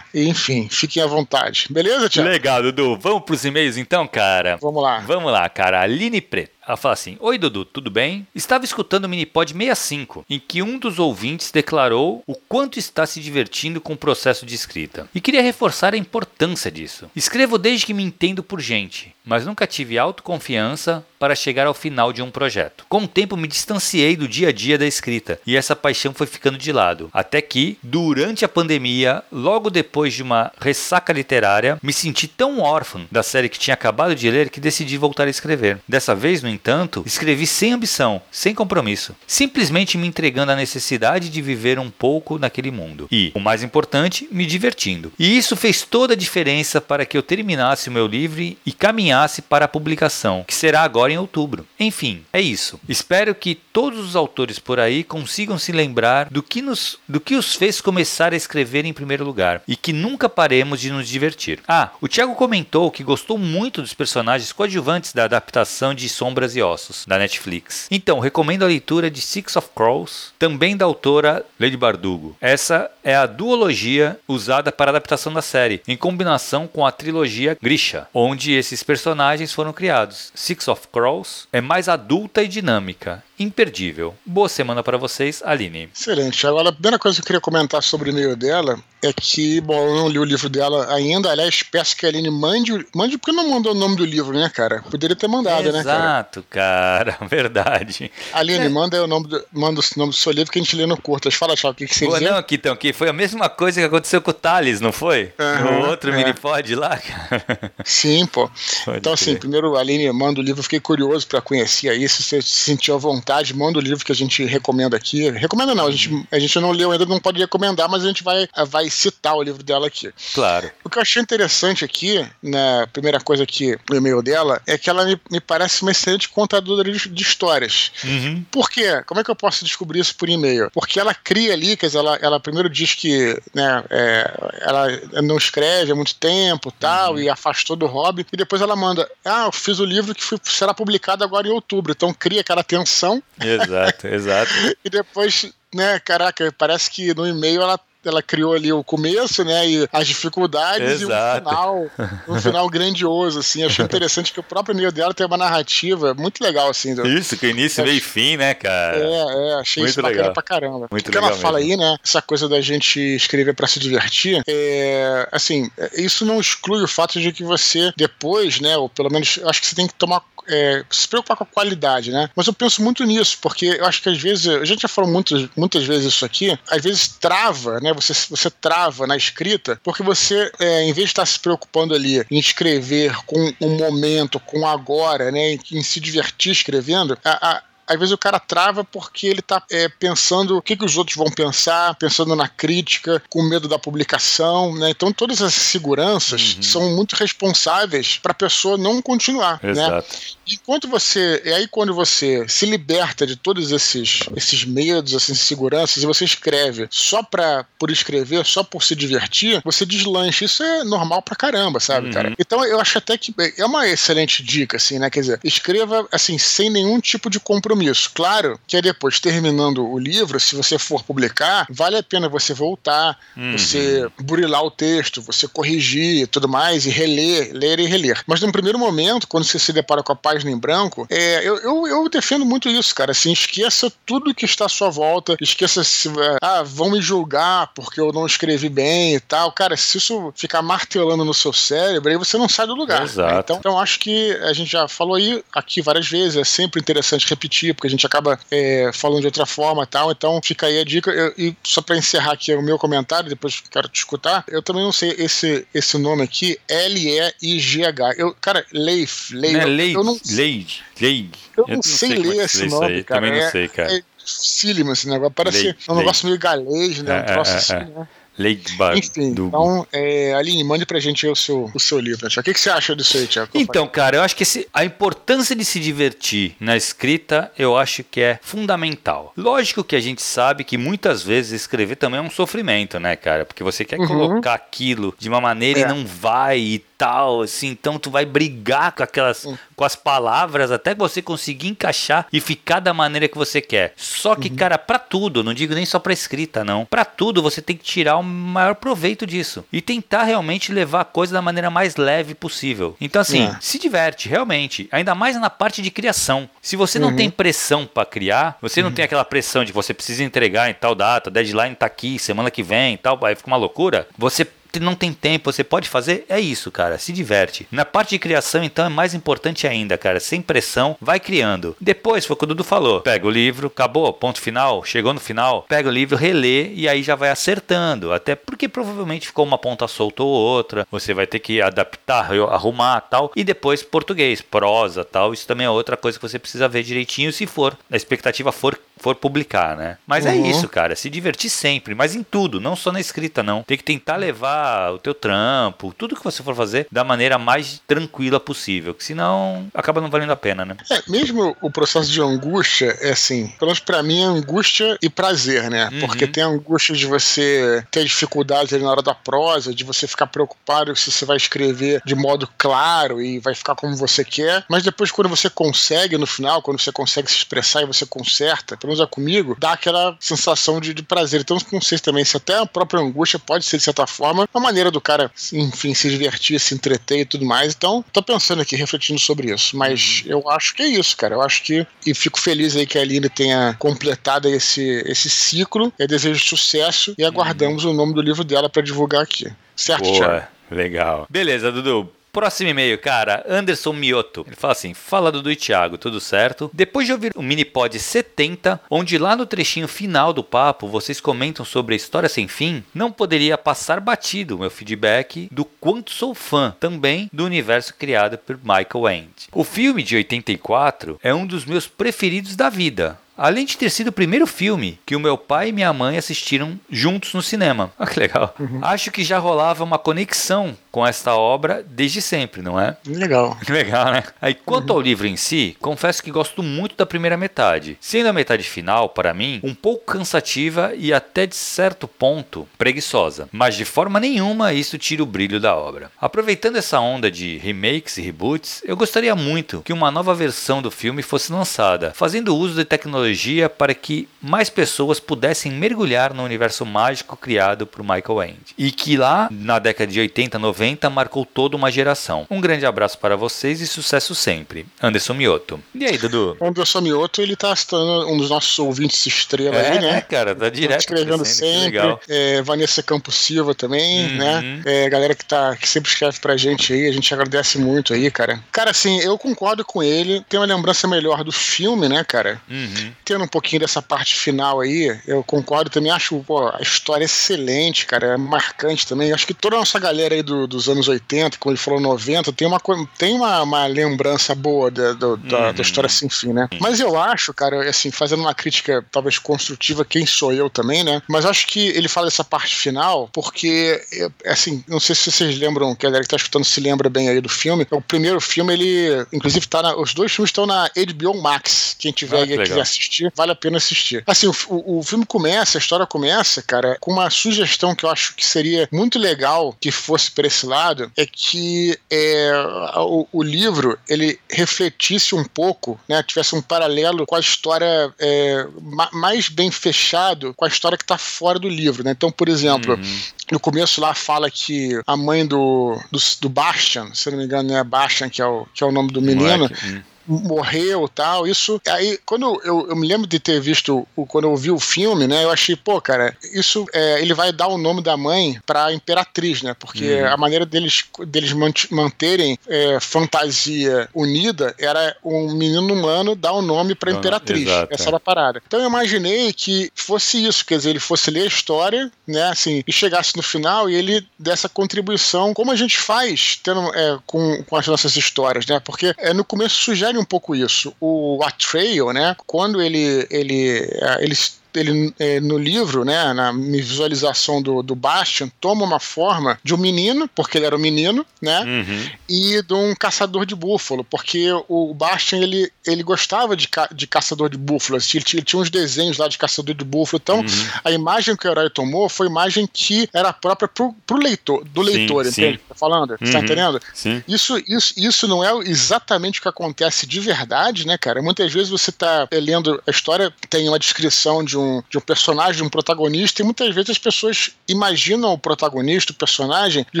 [0.14, 1.66] E, enfim, fiquem à vontade.
[1.68, 2.30] Beleza, Tiago?
[2.30, 2.96] Legal, Dudu.
[2.96, 4.56] Vamos pros e-mails então, cara?
[4.62, 5.00] Vamos lá.
[5.00, 5.82] Vamos lá, cara.
[5.82, 6.55] Aline Preto.
[6.66, 8.26] Ela fala assim: Oi, Dudu, tudo bem?
[8.34, 13.20] Estava escutando o Minipod 65, em que um dos ouvintes declarou o quanto está se
[13.20, 15.08] divertindo com o processo de escrita.
[15.14, 17.08] E queria reforçar a importância disso.
[17.14, 22.12] Escrevo desde que me entendo por gente, mas nunca tive autoconfiança para chegar ao final
[22.12, 22.84] de um projeto.
[22.88, 26.26] Com o tempo me distanciei do dia a dia da escrita e essa paixão foi
[26.26, 27.10] ficando de lado.
[27.12, 33.06] Até que, durante a pandemia, logo depois de uma ressaca literária, me senti tão órfão
[33.10, 35.78] da série que tinha acabado de ler que decidi voltar a escrever.
[35.88, 41.42] Dessa vez, no entanto, escrevi sem ambição, sem compromisso, simplesmente me entregando à necessidade de
[41.42, 43.06] viver um pouco naquele mundo.
[43.12, 45.12] E, o mais importante, me divertindo.
[45.18, 49.42] E isso fez toda a diferença para que eu terminasse o meu livro e caminhasse
[49.42, 51.66] para a publicação, que será agora em outubro.
[51.78, 52.80] Enfim, é isso.
[52.88, 57.36] Espero que todos os autores por aí consigam se lembrar do que, nos, do que
[57.36, 61.60] os fez começar a escrever em primeiro lugar e que nunca paremos de nos divertir.
[61.68, 66.56] Ah, o Thiago comentou que gostou muito dos personagens coadjuvantes da adaptação de Sombras Pedras
[66.56, 67.86] e Ossos, da Netflix.
[67.90, 72.36] Então, recomendo a leitura de Six of Crows, também da autora Lady Bardugo.
[72.40, 77.56] Essa é a duologia usada para a adaptação da série, em combinação com a trilogia
[77.60, 80.30] Grisha, onde esses personagens foram criados.
[80.34, 84.14] Six of Crows é mais adulta e dinâmica, imperdível.
[84.24, 85.88] Boa semana para vocês, Aline.
[85.94, 86.46] Excelente.
[86.46, 89.78] Agora, a primeira coisa que eu queria comentar sobre o e-mail dela é que, bom,
[89.78, 93.32] eu não li o livro dela ainda, aliás, peço que a Aline mande, mande porque
[93.32, 94.82] não mandou o nome do livro, né, cara?
[94.90, 95.98] Poderia ter mandado, Exato, né, cara?
[95.98, 98.10] Exato, cara, verdade.
[98.32, 98.68] Aline, é.
[98.68, 100.96] manda o nome do, manda o nome do seu livro que a gente lê no
[100.96, 101.34] Curtas.
[101.34, 103.86] Fala, tchau, o que, que você Pô, Não, então, que foi a mesma coisa que
[103.86, 105.32] aconteceu com o Thales, não foi?
[105.38, 106.16] Uhum, no outro é.
[106.16, 107.72] minipod lá, cara.
[107.84, 108.50] Sim, pô.
[108.84, 112.42] Pode então, assim, primeiro, Aline, manda o livro, fiquei curioso para conhecer aí, se você
[112.42, 115.30] se sentiu à vontade, manda o livro que a gente recomenda aqui.
[115.30, 118.22] Recomenda não, a gente, a gente não leu ainda, não pode recomendar, mas a gente
[118.22, 120.12] vai, vai citar o livro dela aqui.
[120.34, 120.70] Claro.
[120.84, 124.78] O que eu achei interessante aqui, na né, primeira coisa aqui no e-mail dela, é
[124.78, 127.92] que ela me, me parece uma excelente contadora de, de histórias.
[128.04, 128.44] Uhum.
[128.50, 129.02] Por quê?
[129.06, 130.70] Como é que eu posso descobrir isso por e-mail?
[130.72, 135.36] Porque ela cria ali, quer dizer, ela, ela primeiro diz que né, é, ela não
[135.36, 137.20] escreve há muito tempo tal, uhum.
[137.20, 140.38] e afastou do hobby, e depois ela manda: Ah, eu fiz o livro que foi,
[140.42, 141.92] será publicado agora em outubro.
[141.92, 143.22] Então cria aquela tensão.
[143.40, 144.52] Exato, exato.
[144.84, 149.68] e depois né, caraca, parece que no e-mail ela ela criou ali o começo, né?
[149.68, 151.38] E as dificuldades Exato.
[151.38, 151.90] e um final,
[152.28, 153.64] um final grandioso, assim.
[153.64, 156.94] Achei interessante que o próprio meio dela tem uma narrativa muito legal, assim.
[156.94, 157.06] Do...
[157.06, 158.98] Isso, com início, meio e fim, né, cara?
[158.98, 160.12] É, é, achei muito isso legal.
[160.12, 160.88] bacana pra caramba.
[160.90, 161.96] Muito Porque legal ela fala aí, né?
[162.04, 167.20] Essa coisa da gente escrever para se divertir, é, assim, isso não exclui o fato
[167.20, 168.76] de que você depois, né?
[168.76, 172.10] Ou pelo menos, acho que você tem que tomar é, se preocupar com a qualidade,
[172.10, 172.30] né?
[172.34, 175.10] Mas eu penso muito nisso, porque eu acho que às vezes, a gente já falou
[175.10, 177.92] muitas, muitas vezes isso aqui, às vezes trava, né?
[177.92, 182.24] Você, você trava na escrita, porque você, é, em vez de estar se preocupando ali
[182.30, 185.52] em escrever com um momento, com agora, né?
[185.52, 189.62] Em, em se divertir escrevendo, a, a às vezes o cara trava porque ele tá
[189.70, 193.78] é, pensando o que, que os outros vão pensar, pensando na crítica, com medo da
[193.78, 194.90] publicação, né?
[194.90, 196.62] Então todas essas seguranças uhum.
[196.62, 199.70] são muito responsáveis para a pessoa não continuar, né?
[199.70, 200.08] Exato.
[200.08, 200.36] né?
[200.48, 206.02] Enquanto você, é aí quando você se liberta de todos esses, esses medos, essas inseguranças,
[206.02, 210.44] e você escreve só pra, por escrever, só por se divertir, você deslancha.
[210.44, 212.12] Isso é normal pra caramba, sabe, uhum.
[212.12, 212.34] cara?
[212.38, 215.10] Então eu acho até que é uma excelente dica, assim, né?
[215.10, 217.75] Quer dizer, escreva, assim, sem nenhum tipo de compromisso.
[218.14, 223.18] Claro que depois, terminando o livro, se você for publicar, vale a pena você voltar,
[223.36, 223.56] uhum.
[223.56, 228.22] você burilar o texto, você corrigir e tudo mais, e reler, ler e reler.
[228.26, 231.58] Mas no primeiro momento, quando você se depara com a página em branco, é, eu,
[231.58, 233.12] eu, eu defendo muito isso, cara.
[233.12, 236.10] Assim, esqueça tudo que está à sua volta, esqueça se.
[236.42, 239.52] Ah, vão me julgar porque eu não escrevi bem e tal.
[239.52, 243.02] Cara, se isso ficar martelando no seu cérebro, aí você não sai do lugar.
[243.02, 243.34] Exato.
[243.34, 243.40] Né?
[243.40, 247.28] Então, então, acho que a gente já falou aí aqui várias vezes, é sempre interessante
[247.28, 250.10] repetir, porque a gente acaba é, falando de outra forma e tal.
[250.10, 251.10] Então, fica aí a dica.
[251.10, 254.82] Eu, e só para encerrar aqui o meu comentário, depois quero te escutar, eu também
[254.82, 258.14] não sei esse, esse nome aqui, L-E-I-G-H.
[258.16, 259.54] Eu, cara, Leif, Leif.
[259.54, 260.20] Não é Leif, eu não...
[260.30, 261.30] Leif, Leif.
[261.56, 263.20] Eu, eu não, sei, sei ler esse nome, cara.
[263.20, 263.92] Também não é, sei, cara.
[263.92, 265.32] É, dificílimo esse negócio.
[265.32, 267.14] Parece Leif, um negócio meio galês, né?
[267.14, 268.08] Um é, troço é, assim, né?
[268.38, 268.98] Ladybug.
[268.98, 269.46] Enfim, do...
[269.46, 272.40] então, é, Aline, mande pra gente o seu, o seu livro, Tiago.
[272.40, 273.50] O que, que você acha disso aí, Tiago?
[273.54, 278.04] Então, cara, eu acho que esse, a importância de se divertir na escrita, eu acho
[278.04, 279.32] que é fundamental.
[279.36, 283.44] Lógico que a gente sabe que muitas vezes escrever também é um sofrimento, né, cara?
[283.44, 284.06] Porque você quer uhum.
[284.06, 285.82] colocar aquilo de uma maneira é.
[285.82, 289.56] e não vai e tal, assim, então tu vai brigar com aquelas, uhum.
[289.74, 293.92] com as palavras até você conseguir encaixar e ficar da maneira que você quer.
[293.96, 294.56] Só que, uhum.
[294.56, 296.86] cara, para tudo, não digo nem só para escrita, não.
[296.86, 301.04] Para tudo você tem que tirar o maior proveito disso e tentar realmente levar a
[301.04, 302.96] coisa da maneira mais leve possível.
[303.00, 303.56] Então, assim, é.
[303.60, 306.48] se diverte, realmente, ainda mais na parte de criação.
[306.60, 307.16] Se você não uhum.
[307.16, 308.94] tem pressão para criar, você não uhum.
[308.94, 312.62] tem aquela pressão de você precisa entregar em tal data, deadline tá aqui, semana que
[312.62, 314.06] vem e tal, aí fica uma loucura.
[314.18, 314.46] Você
[314.80, 317.66] não tem tempo, você pode fazer, é isso, cara, se diverte.
[317.70, 321.76] Na parte de criação, então, é mais importante ainda, cara, sem pressão, vai criando.
[321.80, 325.20] Depois, foi o que o Dudu falou, pega o livro, acabou, ponto final, chegou no
[325.20, 329.58] final, pega o livro, relê e aí já vai acertando, até porque provavelmente ficou uma
[329.58, 335.04] ponta solta ou outra, você vai ter que adaptar, arrumar tal, e depois português, prosa
[335.04, 338.52] tal, isso também é outra coisa que você precisa ver direitinho se for, a expectativa
[338.52, 339.98] for for publicar, né?
[340.06, 340.44] Mas é uhum.
[340.44, 343.62] é isso, cara, se divertir sempre, mas em tudo, não só na escrita, não.
[343.62, 347.80] Tem que tentar levar o teu trampo, tudo que você for fazer da maneira mais
[347.86, 350.76] tranquila possível, que senão acaba não valendo a pena, né?
[350.90, 355.08] É, mesmo o processo de angústia, é assim, pelo menos pra mim é angústia e
[355.08, 355.88] prazer, né?
[355.92, 356.00] Uhum.
[356.00, 360.06] Porque tem a angústia de você ter dificuldades ali na hora da prosa, de você
[360.06, 364.64] ficar preocupado se você vai escrever de modo claro e vai ficar como você quer,
[364.68, 368.76] mas depois quando você consegue no final, quando você consegue se expressar e você conserta,
[368.86, 371.40] pelo menos é comigo, dá aquela sensação de, de prazer.
[371.40, 374.62] Então, não sei também se até a própria angústia pode ser, de certa forma, uma
[374.62, 377.74] maneira do cara, enfim, se divertir, se entreter e tudo mais.
[377.74, 379.76] Então, tô pensando aqui, refletindo sobre isso.
[379.76, 380.32] Mas uhum.
[380.32, 381.34] eu acho que é isso, cara.
[381.34, 381.86] Eu acho que.
[382.06, 385.92] E fico feliz aí que a Aline tenha completado esse, esse ciclo.
[385.98, 387.90] Eu desejo sucesso e aguardamos uhum.
[387.90, 389.50] o nome do livro dela para divulgar aqui.
[389.74, 390.16] Certo, Boa.
[390.16, 390.46] Thiago?
[390.70, 391.26] Legal.
[391.28, 392.10] Beleza, Dudu.
[392.36, 394.44] Próximo e-mail, cara, Anderson Mioto.
[394.46, 396.70] Ele fala assim: Fala Dudu e Thiago, tudo certo?
[396.70, 401.64] Depois de ouvir o Minipod 70, onde lá no trechinho final do papo vocês comentam
[401.64, 406.76] sobre a história sem fim, não poderia passar batido meu feedback do quanto sou fã
[406.78, 409.48] também do universo criado por Michael End.
[409.50, 413.18] O filme de 84 é um dos meus preferidos da vida.
[413.36, 416.80] Além de ter sido o primeiro filme que o meu pai e minha mãe assistiram
[416.88, 417.92] juntos no cinema.
[417.98, 418.54] Olha que legal.
[418.58, 418.80] Uhum.
[418.82, 422.96] Acho que já rolava uma conexão com esta obra desde sempre, não é?
[423.06, 423.58] Legal.
[423.68, 424.24] Legal, né?
[424.40, 424.96] Aí, quanto uhum.
[424.96, 429.10] ao livro em si, confesso que gosto muito da primeira metade, sendo a metade final,
[429.10, 433.46] para mim, um pouco cansativa e até de certo ponto preguiçosa.
[433.52, 436.10] Mas de forma nenhuma isso tira o brilho da obra.
[436.18, 440.90] Aproveitando essa onda de remakes e reboots, eu gostaria muito que uma nova versão do
[440.90, 446.86] filme fosse lançada, fazendo uso de tecnologia para que mais pessoas pudessem mergulhar no universo
[446.86, 448.74] mágico criado por Michael End.
[448.78, 452.46] E que lá, na década de 80, 90, 90 marcou toda uma geração.
[452.48, 454.86] Um grande abraço para vocês e sucesso sempre.
[455.02, 455.80] Anderson Mioto.
[455.94, 456.56] E aí, Dudu?
[456.60, 460.18] Anderson Mioto, ele tá sendo um dos nossos ouvintes estrela é, aí, né?
[460.18, 461.00] É, cara, tá direto.
[461.00, 461.98] escrevendo sempre.
[462.28, 464.36] É, Vanessa Campos Silva também, uhum.
[464.36, 464.82] né?
[464.86, 468.30] É, galera que, tá, que sempre escreve pra gente aí, a gente agradece muito aí,
[468.30, 468.62] cara.
[468.70, 470.44] Cara, assim, eu concordo com ele.
[470.48, 472.60] Tem uma lembrança melhor do filme, né, cara?
[472.70, 473.12] Uhum.
[473.24, 476.12] Tendo um pouquinho dessa parte final aí, eu concordo também.
[476.12, 478.34] Acho pô, a história excelente, cara.
[478.34, 479.32] É marcante também.
[479.32, 482.00] Acho que toda a nossa galera aí do, do dos anos 80, quando ele falou
[482.00, 482.80] 90, tem uma,
[483.18, 485.38] tem uma, uma lembrança boa da, da, uhum.
[485.38, 486.68] da, história sem fim, né?
[486.80, 491.22] Mas eu acho, cara, assim, fazendo uma crítica talvez construtiva, quem sou eu também, né?
[491.28, 494.00] Mas acho que ele fala essa parte final porque,
[494.44, 497.28] assim, não sei se vocês lembram, que a galera que tá escutando se lembra bem
[497.28, 497.86] aí do filme.
[497.90, 501.96] O primeiro filme, ele, inclusive, tá na, os dois filmes estão na HBO Max.
[501.98, 504.22] Quem tiver ah, que quiser assistir, vale a pena assistir.
[504.26, 508.10] Assim, o, o, o filme começa, a história começa, cara, com uma sugestão que eu
[508.10, 512.52] acho que seria muito legal que fosse para esse lado, é que é,
[512.96, 518.66] o, o, livro ele refletisse um pouco, né, tivesse um paralelo com a história é,
[519.12, 522.12] mais bem fechado com a história que está fora do livro, né?
[522.12, 523.20] Então, por exemplo, uhum.
[523.52, 527.74] no começo lá fala que a mãe do, do, do Bastian, se não me engano,
[527.74, 531.46] é Bastian que é o, que é o nome do menino, Moleque morreu tal.
[531.46, 531.80] Isso.
[531.88, 535.26] Aí, quando eu, eu me lembro de ter visto, o, quando eu vi o filme,
[535.26, 535.44] né?
[535.44, 539.62] Eu achei, pô, cara, isso é, ele vai dar o nome da mãe pra Imperatriz,
[539.62, 539.74] né?
[539.78, 540.32] Porque uhum.
[540.32, 541.52] a maneira deles, deles
[541.90, 547.68] manterem é, fantasia unida era um menino humano dar o um nome pra Imperatriz.
[547.68, 548.08] Exato, Essa é.
[548.08, 548.62] era a parada.
[548.66, 552.44] Então eu imaginei que fosse isso, quer dizer, ele fosse ler a história, né?
[552.44, 557.18] Assim, e chegasse no final e ele dessa contribuição, como a gente faz tendo, é,
[557.26, 558.80] com, com as nossas histórias, né?
[558.80, 560.94] Porque é, no começo sugere um pouco isso.
[561.00, 567.62] O Atreio, né, quando ele, ele, é, eles ele é, no livro, né, na visualização
[567.62, 571.60] do, do Bastian, toma uma forma de um menino, porque ele era um menino, né,
[571.60, 572.10] uhum.
[572.28, 577.06] e de um caçador de búfalo, porque o Bastian ele, ele gostava de, ca de
[577.06, 580.20] caçador de búfalo, assim, ele, tinha, ele, tinha uns desenhos lá de caçador de búfalo,
[580.22, 580.68] então uhum.
[580.84, 584.82] a imagem que o herói tomou foi imagem que era própria pro, pro leitor, do
[584.82, 585.58] leitor, sim, entende?
[585.58, 585.64] Sim.
[585.68, 586.16] Tá falando?
[586.20, 586.32] Uhum.
[586.32, 586.80] Tá entendendo?
[586.94, 587.22] Sim.
[587.26, 591.22] Isso, isso, isso não é exatamente o que acontece de verdade, né, cara?
[591.22, 595.00] Muitas vezes você tá lendo a história, tem uma descrição de um um, de um
[595.00, 600.00] personagem, de um protagonista, e muitas vezes as pessoas imaginam o protagonista, o personagem, de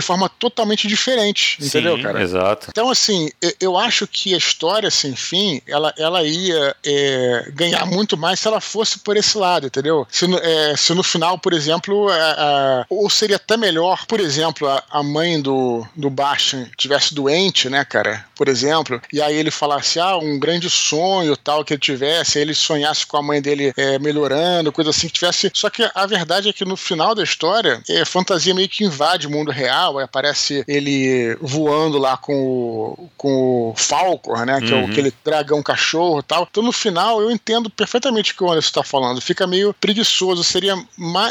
[0.00, 2.22] forma totalmente diferente, entendeu, Sim, cara?
[2.22, 2.66] Exato.
[2.70, 8.16] Então, assim, eu acho que a história sem fim, ela, ela ia é, ganhar muito
[8.16, 10.06] mais se ela fosse por esse lado, entendeu?
[10.10, 14.20] Se no, é, se no final, por exemplo, a, a, ou seria até melhor, por
[14.20, 18.24] exemplo, a, a mãe do, do Bastian tivesse doente, né, cara?
[18.34, 22.44] Por exemplo, e aí ele falasse, ah, um grande sonho tal que ele tivesse, aí
[22.44, 25.50] ele sonhasse com a mãe dele é, melhorando coisa assim que tivesse.
[25.54, 29.26] Só que a verdade é que no final da história, é, fantasia meio que invade
[29.26, 34.60] o mundo real, aparece ele voando lá com o, com o Falcor, né?
[34.60, 34.78] Que uhum.
[34.78, 34.90] é o, uhum.
[34.90, 36.46] aquele dragão cachorro e tal.
[36.50, 39.20] Então no final eu entendo perfeitamente o que o Anderson está falando.
[39.20, 40.42] Fica meio preguiçoso.
[40.44, 40.74] Seria,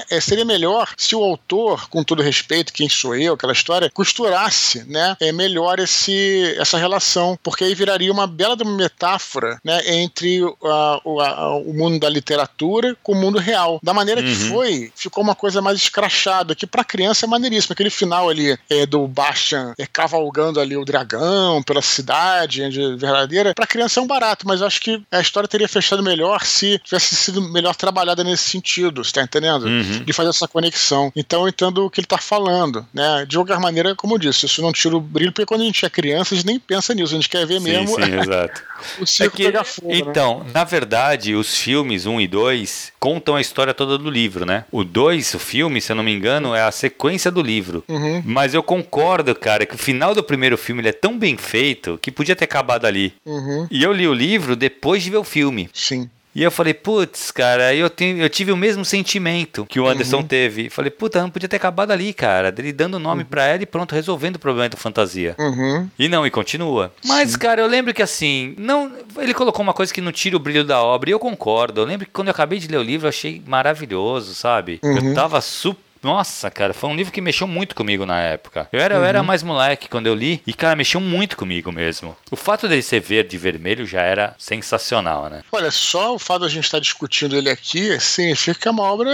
[0.10, 4.84] é, seria melhor se o autor, com todo respeito, quem sou eu, aquela história, costurasse,
[4.86, 5.16] né?
[5.20, 9.82] É melhor esse, essa relação, porque aí viraria uma bela metáfora, né?
[9.96, 13.80] Entre a, a, o mundo da literatura com o mundo real.
[13.82, 14.28] Da maneira uhum.
[14.28, 17.74] que foi, ficou uma coisa mais escrachada, que pra criança é maneiríssimo.
[17.74, 23.54] Aquele final ali é, do Bastian é, cavalgando ali o dragão pela cidade é, verdadeira,
[23.54, 26.80] pra criança é um barato, mas eu acho que a história teria fechado melhor se
[26.80, 29.66] tivesse sido melhor trabalhada nesse sentido, você tá entendendo?
[29.66, 30.04] Uhum.
[30.04, 31.12] De fazer essa conexão.
[31.16, 33.26] Então eu entendo o que ele tá falando, né?
[33.28, 35.86] De qualquer maneira, como eu disse, isso não tira o brilho, porque quando a gente
[35.86, 38.62] é criança, a gente nem pensa nisso, a gente quer ver sim, mesmo sim, exato.
[39.00, 39.88] o circo é que, fogo.
[39.88, 39.98] Né?
[40.00, 40.52] Então, né?
[40.54, 44.66] na verdade, os filmes 1 e 2 contam a história toda do livro, né?
[44.72, 47.84] O 2, o filme, se eu não me engano, é a sequência do livro.
[47.88, 48.24] Uhum.
[48.26, 52.12] Mas eu concordo, cara, que o final do primeiro filme é tão bem feito que
[52.12, 53.14] podia ter acabado ali.
[53.24, 53.68] Uhum.
[53.70, 55.70] E eu li o livro depois de ver o filme.
[55.72, 56.10] Sim.
[56.36, 60.18] E eu falei, putz, cara, eu, tenho, eu tive o mesmo sentimento que o Anderson
[60.18, 60.24] uhum.
[60.24, 60.70] teve.
[60.70, 62.52] Falei, puta, não podia ter acabado ali, cara.
[62.52, 63.30] Dele dando nome uhum.
[63.30, 65.34] pra ela e pronto, resolvendo o problema da fantasia.
[65.40, 65.90] Uhum.
[65.98, 66.92] E não, e continua.
[67.06, 67.38] Mas, Sim.
[67.38, 70.66] cara, eu lembro que assim, não, ele colocou uma coisa que não tira o brilho
[70.66, 71.80] da obra, e eu concordo.
[71.80, 74.80] Eu lembro que quando eu acabei de ler o livro, eu achei maravilhoso, sabe?
[74.84, 75.14] Eu uhum.
[75.14, 78.70] tava super nossa, cara, foi um livro que mexeu muito comigo na época.
[78.72, 79.02] Eu era, uhum.
[79.02, 79.26] eu era uhum.
[79.26, 82.16] mais moleque quando eu li e, cara, mexeu muito comigo mesmo.
[82.30, 85.42] O fato dele ser verde e vermelho já era sensacional, né?
[85.52, 88.84] Olha, só o fato de a gente estar discutindo ele aqui significa que é uma
[88.84, 89.12] obra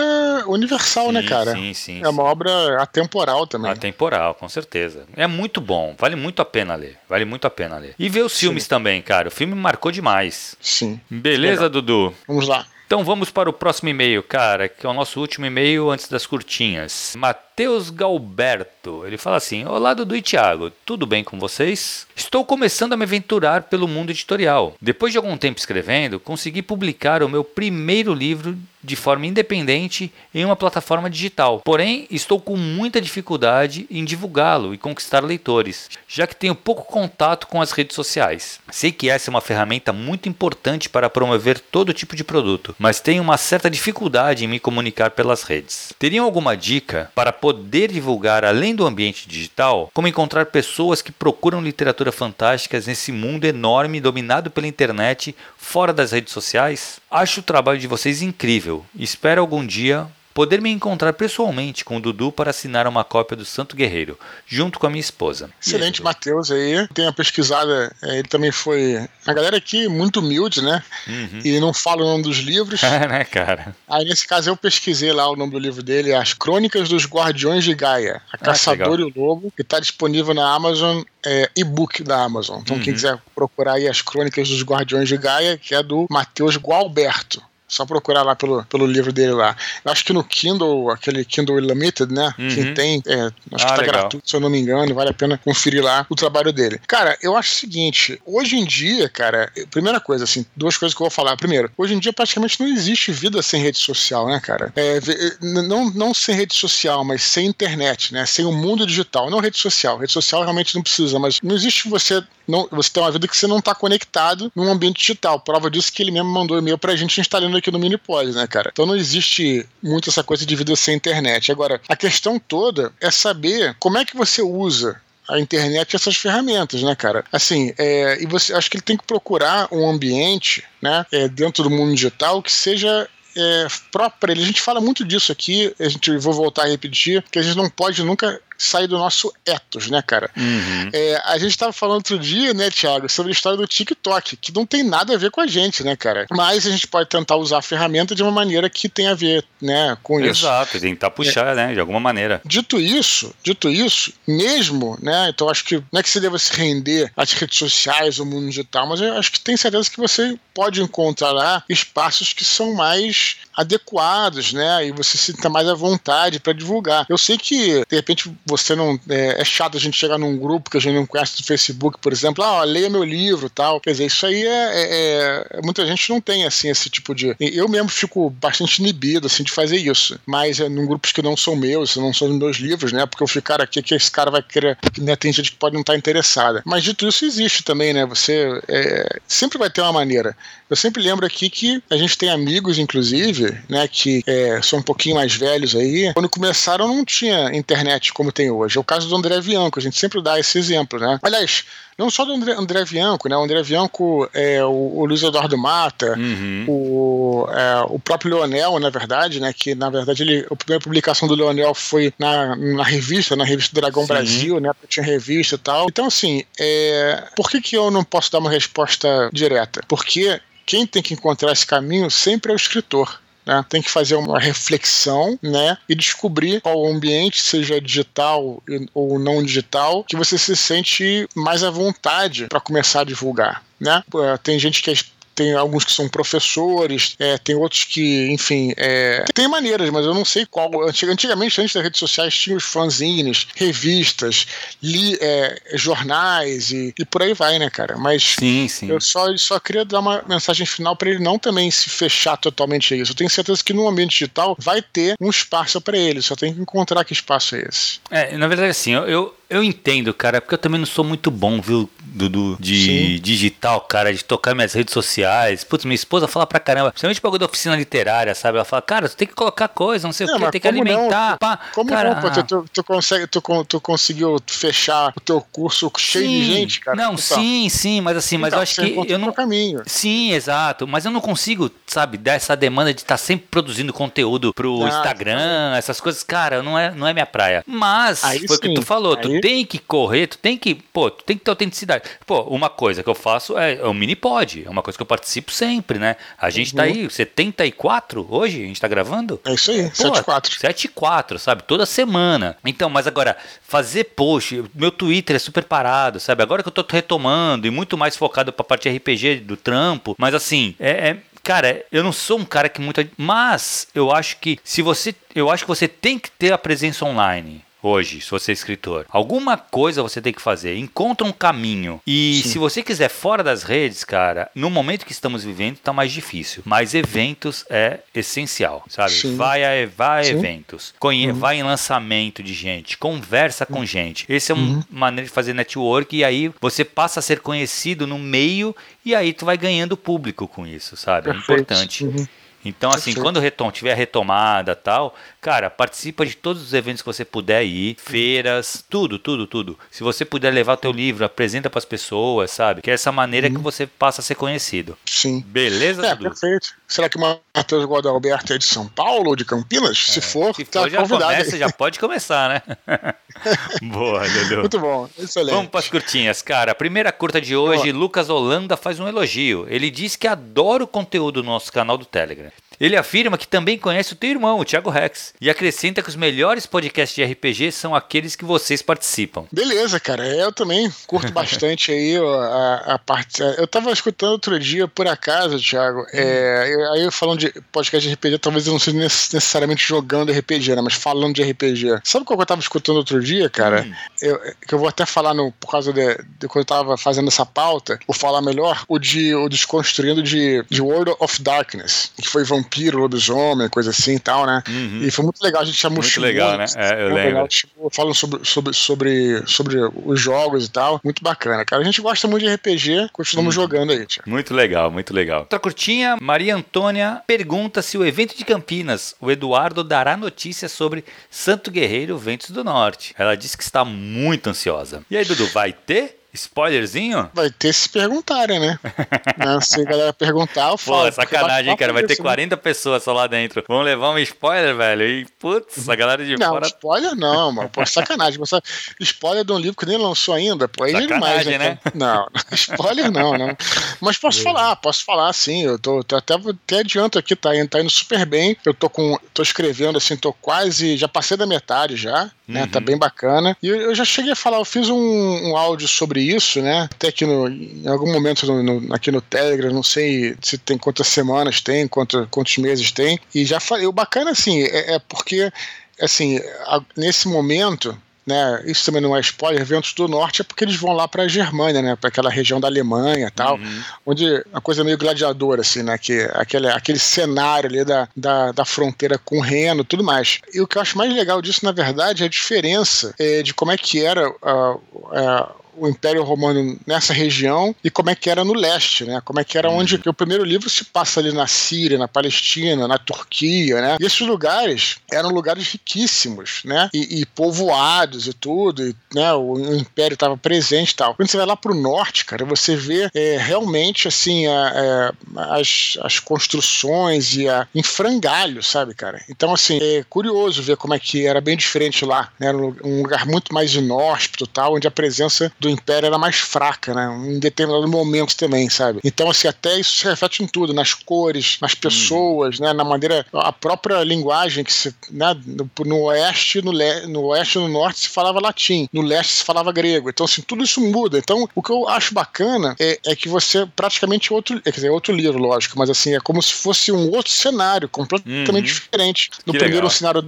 [0.48, 1.52] universal, né, sim, né, cara?
[1.54, 2.02] Sim, sim.
[2.04, 3.72] É uma obra atemporal também.
[3.72, 5.06] Atemporal, com certeza.
[5.16, 6.98] É muito bom, vale muito a pena ler.
[7.08, 7.96] Vale muito a pena ler.
[7.98, 8.70] E ver os filmes sim.
[8.70, 9.30] também, cara.
[9.30, 10.58] O filme marcou demais.
[10.60, 11.00] Sim.
[11.10, 11.70] Beleza, Legal.
[11.70, 12.14] Dudu?
[12.28, 12.66] Vamos lá.
[12.92, 16.26] Então vamos para o próximo e-mail, cara, que é o nosso último e-mail antes das
[16.26, 17.16] curtinhas.
[17.18, 22.06] Matheus Galberto, ele fala assim: Olá, Dudu e Thiago, tudo bem com vocês?
[22.14, 24.76] Estou começando a me aventurar pelo mundo editorial.
[24.82, 30.46] Depois de algum tempo escrevendo, consegui publicar o meu primeiro livro de forma independente em
[30.46, 31.62] uma plataforma digital.
[31.64, 37.48] Porém, estou com muita dificuldade em divulgá-lo e conquistar leitores, já que tenho pouco contato
[37.48, 38.60] com as redes sociais.
[38.72, 43.00] Sei que essa é uma ferramenta muito importante para promover todo tipo de produto, mas
[43.00, 45.94] tenho uma certa dificuldade em me comunicar pelas redes.
[46.00, 51.62] Teriam alguma dica para poder divulgar além do ambiente digital, como encontrar pessoas que procuram
[51.62, 57.00] literatura fantástica nesse mundo enorme dominado pela internet, fora das redes sociais?
[57.10, 58.71] Acho o trabalho de vocês incrível.
[58.96, 63.46] Espero algum dia poder me encontrar pessoalmente com o Dudu para assinar uma cópia do
[63.46, 65.50] Santo Guerreiro, junto com a minha esposa.
[65.62, 66.88] Excelente, Matheus aí.
[66.94, 69.08] Tem uma pesquisada, é, ele também foi.
[69.26, 70.84] A galera aqui muito humilde, né?
[71.08, 71.40] Uhum.
[71.44, 72.82] E não fala o nome dos livros.
[72.84, 73.76] É, né, cara?
[73.88, 77.64] Aí nesse caso eu pesquisei lá o nome do livro dele, As Crônicas dos Guardiões
[77.64, 81.50] de Gaia, A ah, Caçador ah, e o Lobo, que está disponível na Amazon, é,
[81.56, 82.62] e-book da Amazon.
[82.62, 82.84] Então uhum.
[82.84, 87.42] quem quiser procurar aí As Crônicas dos Guardiões de Gaia, que é do Matheus Gualberto.
[87.72, 89.56] Só procurar lá pelo, pelo livro dele lá.
[89.86, 92.34] Eu acho que no Kindle, aquele Kindle Unlimited, né?
[92.38, 92.50] Uhum.
[92.50, 94.02] Que tem, é, acho ah, que tá legal.
[94.02, 96.82] gratuito, se eu não me engano, vale a pena conferir lá o trabalho dele.
[96.86, 101.02] Cara, eu acho o seguinte, hoje em dia, cara, primeira coisa, assim, duas coisas que
[101.02, 101.38] eu vou falar.
[101.38, 104.74] Primeiro, hoje em dia praticamente não existe vida sem rede social, né, cara?
[104.76, 105.00] É,
[105.42, 108.26] não, não sem rede social, mas sem internet, né?
[108.26, 109.30] Sem o mundo digital.
[109.30, 109.98] Não rede social.
[109.98, 113.38] Rede social realmente não precisa, mas não existe você não, você tem uma vida que
[113.38, 115.40] você não está conectado num ambiente digital.
[115.40, 118.70] Prova disso que ele mesmo mandou e-mail pra gente instalando aqui no Minipod, né, cara?
[118.72, 121.52] Então não existe muito essa coisa de vida sem internet.
[121.52, 126.18] Agora, a questão toda é saber como é que você usa a internet e essas
[126.18, 127.24] ferramentas, né, cara?
[127.32, 131.64] Assim, é, e você acho que ele tem que procurar um ambiente, né, é, dentro
[131.64, 134.34] do mundo digital que seja é, próprio.
[134.34, 137.56] A gente fala muito disso aqui, a gente vou voltar a repetir, que a gente
[137.56, 140.30] não pode nunca sair do nosso ethos, né, cara?
[140.38, 140.90] Uhum.
[140.94, 144.54] É, a gente estava falando outro dia, né, Thiago, sobre a história do TikTok, que
[144.54, 146.28] não tem nada a ver com a gente, né, cara?
[146.30, 149.44] Mas a gente pode tentar usar a ferramenta de uma maneira que tenha a ver,
[149.62, 150.46] né, com Exato, isso.
[150.46, 151.56] Exato, tentar puxar, é.
[151.56, 152.42] né, de alguma maneira.
[152.46, 156.56] Dito isso, dito isso, mesmo, né, então acho que não é que você deva se
[156.56, 160.38] render às redes sociais, ao mundo digital, mas eu acho que tem certeza que você
[160.54, 165.74] pode encontrar lá espaços que são mais adequados, né, e você se sinta mais à
[165.74, 167.06] vontade para divulgar.
[167.08, 169.00] Eu sei que, de repente, você não.
[169.10, 172.00] É, é, chato a gente chegar num grupo que a gente não conhece do Facebook,
[172.00, 173.80] por exemplo, ah, ó, leia meu livro tal.
[173.80, 177.36] Quer dizer, isso aí é, é, é, Muita gente não tem, assim, esse tipo de.
[177.40, 180.20] Eu mesmo fico bastante inibido, assim, de fazer isso.
[180.26, 183.06] Mas é num grupos que não são meus, não são meus livros, né?
[183.06, 184.78] Porque eu ficar aqui que esse cara vai querer.
[184.98, 186.62] Né, tem gente que pode não estar interessada.
[186.66, 188.06] Mas dito isso, existe também, né?
[188.06, 190.36] Você é, sempre vai ter uma maneira.
[190.70, 194.84] Eu sempre lembro aqui que a gente tem amigos, inclusive, né, que é, são um
[194.84, 196.14] pouquinho mais velhos aí.
[196.14, 198.78] Quando começaram, não tinha internet como tem hoje.
[198.78, 201.20] É o caso do André Bianco, a gente sempre dá esse exemplo, né?
[201.22, 201.64] Aliás,
[201.98, 203.38] não só do André, André Bianco, né?
[203.38, 206.66] O André Bianco, é, o, o Luiz Eduardo Mata, uhum.
[206.68, 209.54] o, é, o próprio Leonel, na verdade, né?
[209.54, 213.76] Que na verdade ele, a primeira publicação do Leonel foi na, na revista, na revista
[213.80, 214.08] Dragão Sim.
[214.08, 214.72] Brasil, né?
[214.88, 215.86] Tinha revista e tal.
[215.90, 219.82] Então, assim, é, por que, que eu não posso dar uma resposta direta?
[219.88, 223.22] Porque quem tem que encontrar esse caminho sempre é o escritor.
[223.46, 223.64] Né?
[223.70, 225.78] Tem que fazer uma reflexão né?
[225.88, 228.62] e descobrir qual ambiente, seja digital
[228.94, 233.64] ou não digital, que você se sente mais à vontade para começar a divulgar.
[233.80, 234.04] Né?
[234.44, 234.94] Tem gente que é
[235.42, 240.14] tem alguns que são professores, é, tem outros que, enfim, é, tem maneiras, mas eu
[240.14, 240.70] não sei qual.
[240.84, 244.46] Antigamente, antes das redes sociais, tinha os fanzines, revistas,
[244.82, 247.98] li, é, jornais e, e, por aí vai, né, cara?
[247.98, 248.90] Mas sim, sim.
[248.90, 252.94] eu só, só queria dar uma mensagem final para ele não também se fechar totalmente
[252.94, 253.12] a isso.
[253.12, 256.54] Eu tenho certeza que no ambiente digital vai ter um espaço para ele, só tem
[256.54, 258.00] que encontrar que espaço é esse.
[258.12, 261.30] É, na verdade, assim, eu, eu eu entendo, cara, porque eu também não sou muito
[261.30, 263.22] bom, viu, Dudu, de Sim.
[263.22, 265.64] digital, cara, de tocar minhas redes sociais.
[265.64, 268.58] Putz, minha esposa fala pra caramba, principalmente o bagulho da oficina literária, sabe?
[268.58, 271.38] Ela fala, cara, tu tem que colocar coisa, não sei o que, tem que alimentar.
[271.38, 271.60] Pá.
[271.74, 275.92] Como cara, não, pô, tu, tu, tu, consegue, tu, tu conseguiu fechar o teu curso
[275.98, 276.98] cheio sim, de gente, cara?
[276.98, 277.18] Não, então.
[277.18, 279.32] sim, sim, mas assim, mas então, eu acho que eu não.
[279.32, 279.82] Caminho.
[279.86, 283.92] Sim, exato, mas eu não consigo, sabe, dar essa demanda de estar tá sempre produzindo
[283.92, 287.64] conteúdo pro ah, Instagram, essas coisas, cara, não é, não é minha praia.
[287.66, 289.22] Mas, Aí foi o que tu falou, Aí...
[289.22, 292.04] tu tem que correr, tu tem que, pô, tu tem que ter autenticidade.
[292.26, 295.02] Pô, uma coisa que eu faço é, é o mini pod, é uma coisa que
[295.02, 296.16] eu participo sempre, né?
[296.38, 296.78] A gente uhum.
[296.78, 299.40] tá aí, 74 hoje, a gente tá gravando?
[299.46, 300.54] É isso aí, 74.
[300.54, 301.64] 74, sabe?
[301.64, 302.58] Toda semana.
[302.66, 306.44] Então, mas agora, fazer post, meu Twitter é super parado, sabe?
[306.44, 310.34] Agora que eu tô retomando e muito mais focado pra parte RPG do trampo, mas
[310.34, 313.04] assim, é, é Cara, eu não sou um cara que muito.
[313.18, 315.16] Mas eu acho que se você.
[315.34, 319.06] Eu acho que você tem que ter a presença online hoje, se você é escritor.
[319.10, 320.76] Alguma coisa você tem que fazer.
[320.78, 322.02] Encontra um caminho.
[322.06, 322.50] E Sim.
[322.50, 326.64] se você quiser fora das redes, cara, no momento que estamos vivendo tá mais difícil.
[326.66, 329.12] Mas eventos é essencial, sabe?
[329.12, 329.36] Sim.
[329.36, 330.94] Vai a, vai a eventos.
[331.00, 331.34] Conhe uhum.
[331.34, 332.98] Vai em lançamento de gente.
[332.98, 333.86] Conversa com uhum.
[333.86, 334.26] gente.
[334.30, 334.84] Esse é uma uhum.
[334.90, 336.16] maneira de fazer network.
[336.16, 338.76] E aí você passa a ser conhecido no meio.
[339.04, 341.30] E aí tu vai ganhando público com isso, sabe?
[341.30, 341.74] É Perfeito.
[341.74, 342.30] É importante.
[342.64, 342.70] Uhum.
[342.70, 347.06] Então, assim, quando o retom tiver retomada tal, cara, participa de todos os eventos que
[347.06, 349.78] você puder ir, feiras, tudo, tudo, tudo.
[349.90, 352.82] Se você puder levar o teu livro, apresenta para as pessoas, sabe?
[352.82, 353.56] Que é essa maneira uhum.
[353.56, 354.98] que você passa a ser conhecido.
[355.06, 355.42] Sim.
[355.48, 356.30] Beleza, É, Dudu?
[356.30, 356.74] perfeito.
[356.88, 360.06] Será que o Matheus Guadalberto é de São Paulo ou de Campinas?
[360.10, 360.12] É.
[360.14, 361.32] Se for, Se tá for, já convidado.
[361.34, 362.62] Começa, já pode começar, né?
[363.84, 364.60] Boa, Dudu.
[364.62, 365.54] Muito bom, excelente.
[365.54, 366.72] Vamos para as curtinhas, cara.
[366.72, 368.04] A primeira curta de hoje, Boa.
[368.04, 369.66] Lucas Holanda faz um elogio.
[369.70, 372.52] Ele diz que adora o conteúdo do nosso canal do Telegram.
[372.82, 376.16] Ele afirma que também conhece o teu irmão, o Thiago Rex, e acrescenta que os
[376.16, 379.46] melhores podcasts de RPG são aqueles que vocês participam.
[379.52, 380.28] Beleza, cara.
[380.28, 383.44] Eu também curto bastante aí a, a parte.
[383.44, 386.04] Eu tava escutando outro dia, por acaso, Thiago.
[386.12, 390.76] É, eu, aí falando de podcast de RPG, talvez eu não seja necessariamente jogando RPG,
[390.76, 390.82] né?
[390.82, 392.02] Mas falando de RPG.
[392.04, 393.84] Sabe qual que eu tava escutando outro dia, cara?
[393.84, 393.94] Hum.
[394.24, 397.28] Eu, que eu vou até falar no, por causa de, de quando eu tava fazendo
[397.28, 402.28] essa pauta, vou falar melhor, o de o Desconstruindo de, de World of Darkness, que
[402.28, 404.64] foi Vampiro vampiro, lobisomem, coisa assim e tal, né?
[404.68, 405.02] Uhum.
[405.04, 406.66] E foi muito legal, a gente chamou Muito legal, né?
[406.76, 407.48] É, eu lembro.
[407.92, 411.02] falando sobre, sobre, sobre, sobre os jogos e tal.
[411.04, 411.82] Muito bacana, cara.
[411.82, 413.64] A gente gosta muito de RPG, continuamos uhum.
[413.64, 414.24] jogando aí, tia.
[414.26, 415.42] Muito legal, muito legal.
[415.42, 421.04] Outra curtinha, Maria Antônia pergunta se o evento de Campinas, o Eduardo dará notícias sobre
[421.30, 423.14] Santo Guerreiro Ventos do Norte.
[423.18, 425.04] Ela disse que está muito ansiosa.
[425.10, 426.21] E aí, Dudu, vai ter?
[426.34, 427.30] Spoilerzinho?
[427.34, 428.80] Vai ter se perguntarem, né?
[429.38, 429.60] né?
[429.62, 431.06] Se a galera perguntar, eu falo.
[431.06, 431.94] Pô, sacanagem, cara.
[431.94, 432.62] Vai ter 40 né?
[432.62, 433.64] pessoas só lá dentro.
[433.68, 435.04] Vamos levar um spoiler, velho.
[435.04, 436.62] E, putz, a galera de não, fora.
[436.62, 437.70] Não, spoiler não, mano.
[437.70, 438.40] Pô, sacanagem.
[438.40, 438.60] Você...
[439.02, 440.84] Spoiler de um livro que nem lançou ainda, pô.
[440.84, 441.58] Aí é demais, né?
[441.58, 441.80] né?
[441.94, 443.58] Não, spoiler não, não.
[444.00, 444.44] Mas posso é.
[444.44, 445.64] falar, posso falar, sim.
[445.64, 448.56] Eu tô, tô, até, até adianto aqui, tá indo, tá indo super bem.
[448.66, 449.18] Eu tô com.
[449.34, 450.98] tô escrevendo assim, tô quase.
[450.98, 452.62] Já passei da metade já, né?
[452.62, 452.72] Tá uhum.
[452.72, 453.58] Tá bem bacana.
[453.62, 456.88] E eu, eu, já cheguei a falar, eu fiz um, um áudio sobre isso, né?
[456.92, 460.78] Até aqui no, em algum momento no, no, aqui no Telegram, não sei se tem
[460.78, 463.20] quantas semanas tem, quantos, quantos meses tem.
[463.34, 465.52] E já falei, o bacana assim, é, é porque
[466.00, 470.64] assim, a, nesse momento né, isso também não é spoiler, Ventos do Norte é porque
[470.64, 473.84] eles vão lá para a Germânia, né, para aquela região da Alemanha e tal, uhum.
[474.06, 478.52] onde a coisa é meio gladiadora, assim, né, que aquele, aquele cenário ali da, da,
[478.52, 480.40] da, fronteira com o Reno tudo mais.
[480.54, 483.54] E o que eu acho mais legal disso, na verdade, é a diferença é, de
[483.54, 484.78] como é que era a,
[485.14, 489.22] a o Império Romano nessa região e como é que era no leste, né?
[489.24, 489.78] Como é que era uhum.
[489.78, 493.98] onde o primeiro livro se passa ali na Síria, na Palestina, na Turquia, né?
[494.00, 496.90] E esses lugares eram lugares riquíssimos, né?
[496.94, 499.34] E, e povoados e tudo, e, né?
[499.34, 501.16] O, o Império estava presente e tal.
[501.16, 505.12] Quando você vai lá para o norte, cara, você vê é, realmente assim a, é,
[505.60, 509.22] as, as construções e a, em frangalho, sabe, cara?
[509.30, 512.48] Então assim é curioso ver como é que era bem diferente lá, né?
[512.48, 516.94] Era um lugar muito mais inóspito, tal, onde a presença do Império era mais fraca,
[516.94, 517.08] né?
[517.28, 519.00] Em determinado momento também, sabe?
[519.04, 522.64] Então, assim, até isso se reflete em tudo, nas cores, nas pessoas, hum.
[522.64, 522.74] né?
[522.74, 525.38] Na maneira, a própria linguagem que se, né?
[525.46, 529.34] No, no oeste, no, le, no oeste e no norte se falava latim, no leste
[529.34, 530.10] se falava grego.
[530.10, 531.20] Então, assim, tudo isso muda.
[531.20, 535.14] Então, o que eu acho bacana é, é que você praticamente outro, quer dizer, outro
[535.14, 538.62] livro, lógico, mas assim, é como se fosse um outro cenário, completamente uhum.
[538.62, 539.30] diferente.
[539.46, 540.24] No que primeiro um cenário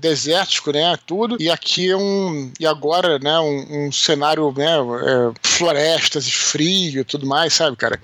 [0.00, 0.96] desértico, né?
[1.06, 2.50] Tudo, e aqui é um.
[2.58, 3.38] E agora, né?
[3.38, 4.69] Um, um cenário, né?
[4.70, 8.00] É, florestas e frio e tudo mais, sabe, cara?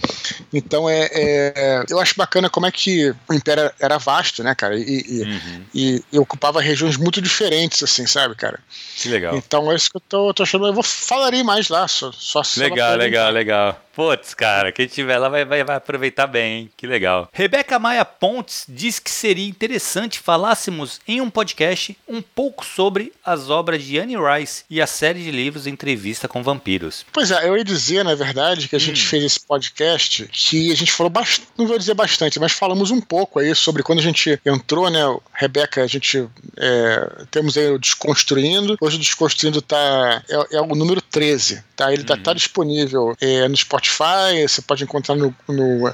[0.52, 4.76] Então é, é, eu acho bacana como é que o Império era vasto, né, cara?
[4.76, 5.64] E, e, uhum.
[5.74, 8.58] e, e ocupava regiões muito diferentes, assim, sabe, cara?
[8.96, 9.36] Que legal.
[9.36, 10.66] Então é isso que eu tô, tô achando.
[10.66, 13.85] Eu vou falarei mais lá, só, só Legal, legal, legal.
[13.96, 16.70] Putz, cara, quem estiver lá vai, vai, vai aproveitar bem, hein?
[16.76, 17.30] Que legal.
[17.32, 23.48] Rebeca Maia Pontes diz que seria interessante falássemos em um podcast um pouco sobre as
[23.48, 27.06] obras de Anne Rice e a série de livros Entrevista com Vampiros.
[27.10, 29.08] Pois é, eu ia dizer, na verdade, que a gente hum.
[29.08, 33.00] fez esse podcast que a gente falou bastante, não vou dizer bastante, mas falamos um
[33.00, 35.00] pouco aí sobre quando a gente entrou, né?
[35.32, 36.28] Rebeca, a gente
[36.58, 38.76] é, temos aí o Desconstruindo.
[38.78, 41.90] Hoje o Desconstruindo tá, é, é o número 13, tá?
[41.90, 42.36] Ele tá, tá uhum.
[42.36, 45.86] disponível é, no Spotify Spotify, você pode encontrar no, no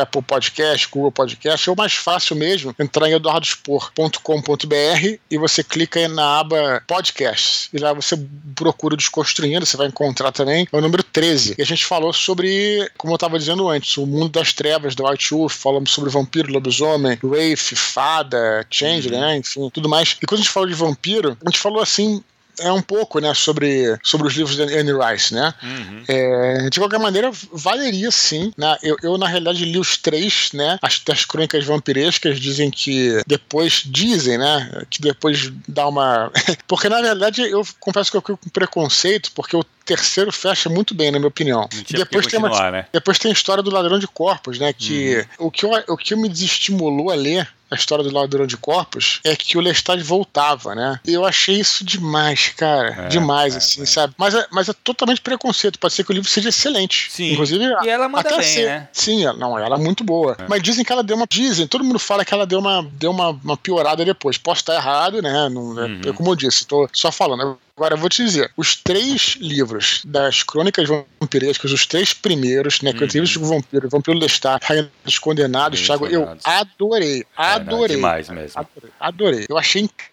[0.00, 6.06] Apple Podcast, Google Podcast, é o mais fácil mesmo, entrar em eduardospor.com.br e você clica
[6.08, 7.68] na aba Podcasts.
[7.72, 8.16] E lá você
[8.54, 11.54] procura Desconstruindo, você vai encontrar também, é o número 13.
[11.58, 15.06] E a gente falou sobre, como eu estava dizendo antes, o mundo das trevas do
[15.06, 19.20] White Wolf, falamos sobre vampiro, lobisomem, Wraith, fada, Changeling, uhum.
[19.20, 19.36] né?
[19.36, 20.16] enfim, tudo mais.
[20.22, 22.22] E quando a gente falou de vampiro, a gente falou assim
[22.60, 25.54] é um pouco, né, sobre, sobre os livros da Anne Rice, né?
[25.62, 26.02] Uhum.
[26.08, 28.52] É, de qualquer maneira, valeria sim.
[28.56, 28.76] Né?
[28.82, 30.78] Eu, eu, na realidade, li os três, né?
[30.82, 34.84] As, as crônicas vampirescas dizem que depois, dizem, né?
[34.90, 36.30] Que depois dá uma.
[36.66, 40.94] porque, na verdade, eu confesso que eu fico com preconceito, porque o terceiro fecha muito
[40.94, 41.66] bem, na minha opinião.
[41.90, 42.86] depois tem, uma, né?
[42.92, 44.72] depois tem a história do ladrão de corpos, né?
[44.72, 45.46] Que uhum.
[45.46, 49.20] o, que eu, o que me desestimulou a ler a história do ladrão de corpos
[49.24, 51.00] é que o Lestat voltava, né?
[51.06, 53.04] E eu achei isso demais, cara.
[53.06, 53.86] É, demais, é, assim, é.
[53.86, 54.14] sabe?
[54.16, 55.78] Mas é, mas é totalmente preconceito.
[55.78, 57.08] Pode ser que o livro seja excelente.
[57.10, 57.32] Sim.
[57.32, 58.66] Inclusive, e ela manda até bem, ser.
[58.66, 58.88] né?
[58.92, 60.36] Sim, não, ela é muito boa.
[60.38, 60.46] É.
[60.48, 61.26] Mas dizem que ela deu uma.
[61.28, 64.38] Dizem, todo mundo fala que ela deu uma, deu uma, uma piorada depois.
[64.38, 65.48] Posso estar errado, né?
[65.48, 66.00] Não, uhum.
[66.06, 67.58] é, como eu disse, tô só falando.
[67.78, 72.92] Agora, eu vou te dizer, os três livros das Crônicas Vampirescas, os três primeiros, né,
[72.92, 73.04] que uhum.
[73.04, 73.08] eu
[73.40, 77.94] o Vampiro, Vampiro Lestat, Rainha dos Condenados, Thiago, eu adorei, adorei.
[77.94, 78.60] É, demais mesmo.
[78.60, 79.46] Adorei, adorei.
[79.48, 80.12] Eu achei incrível,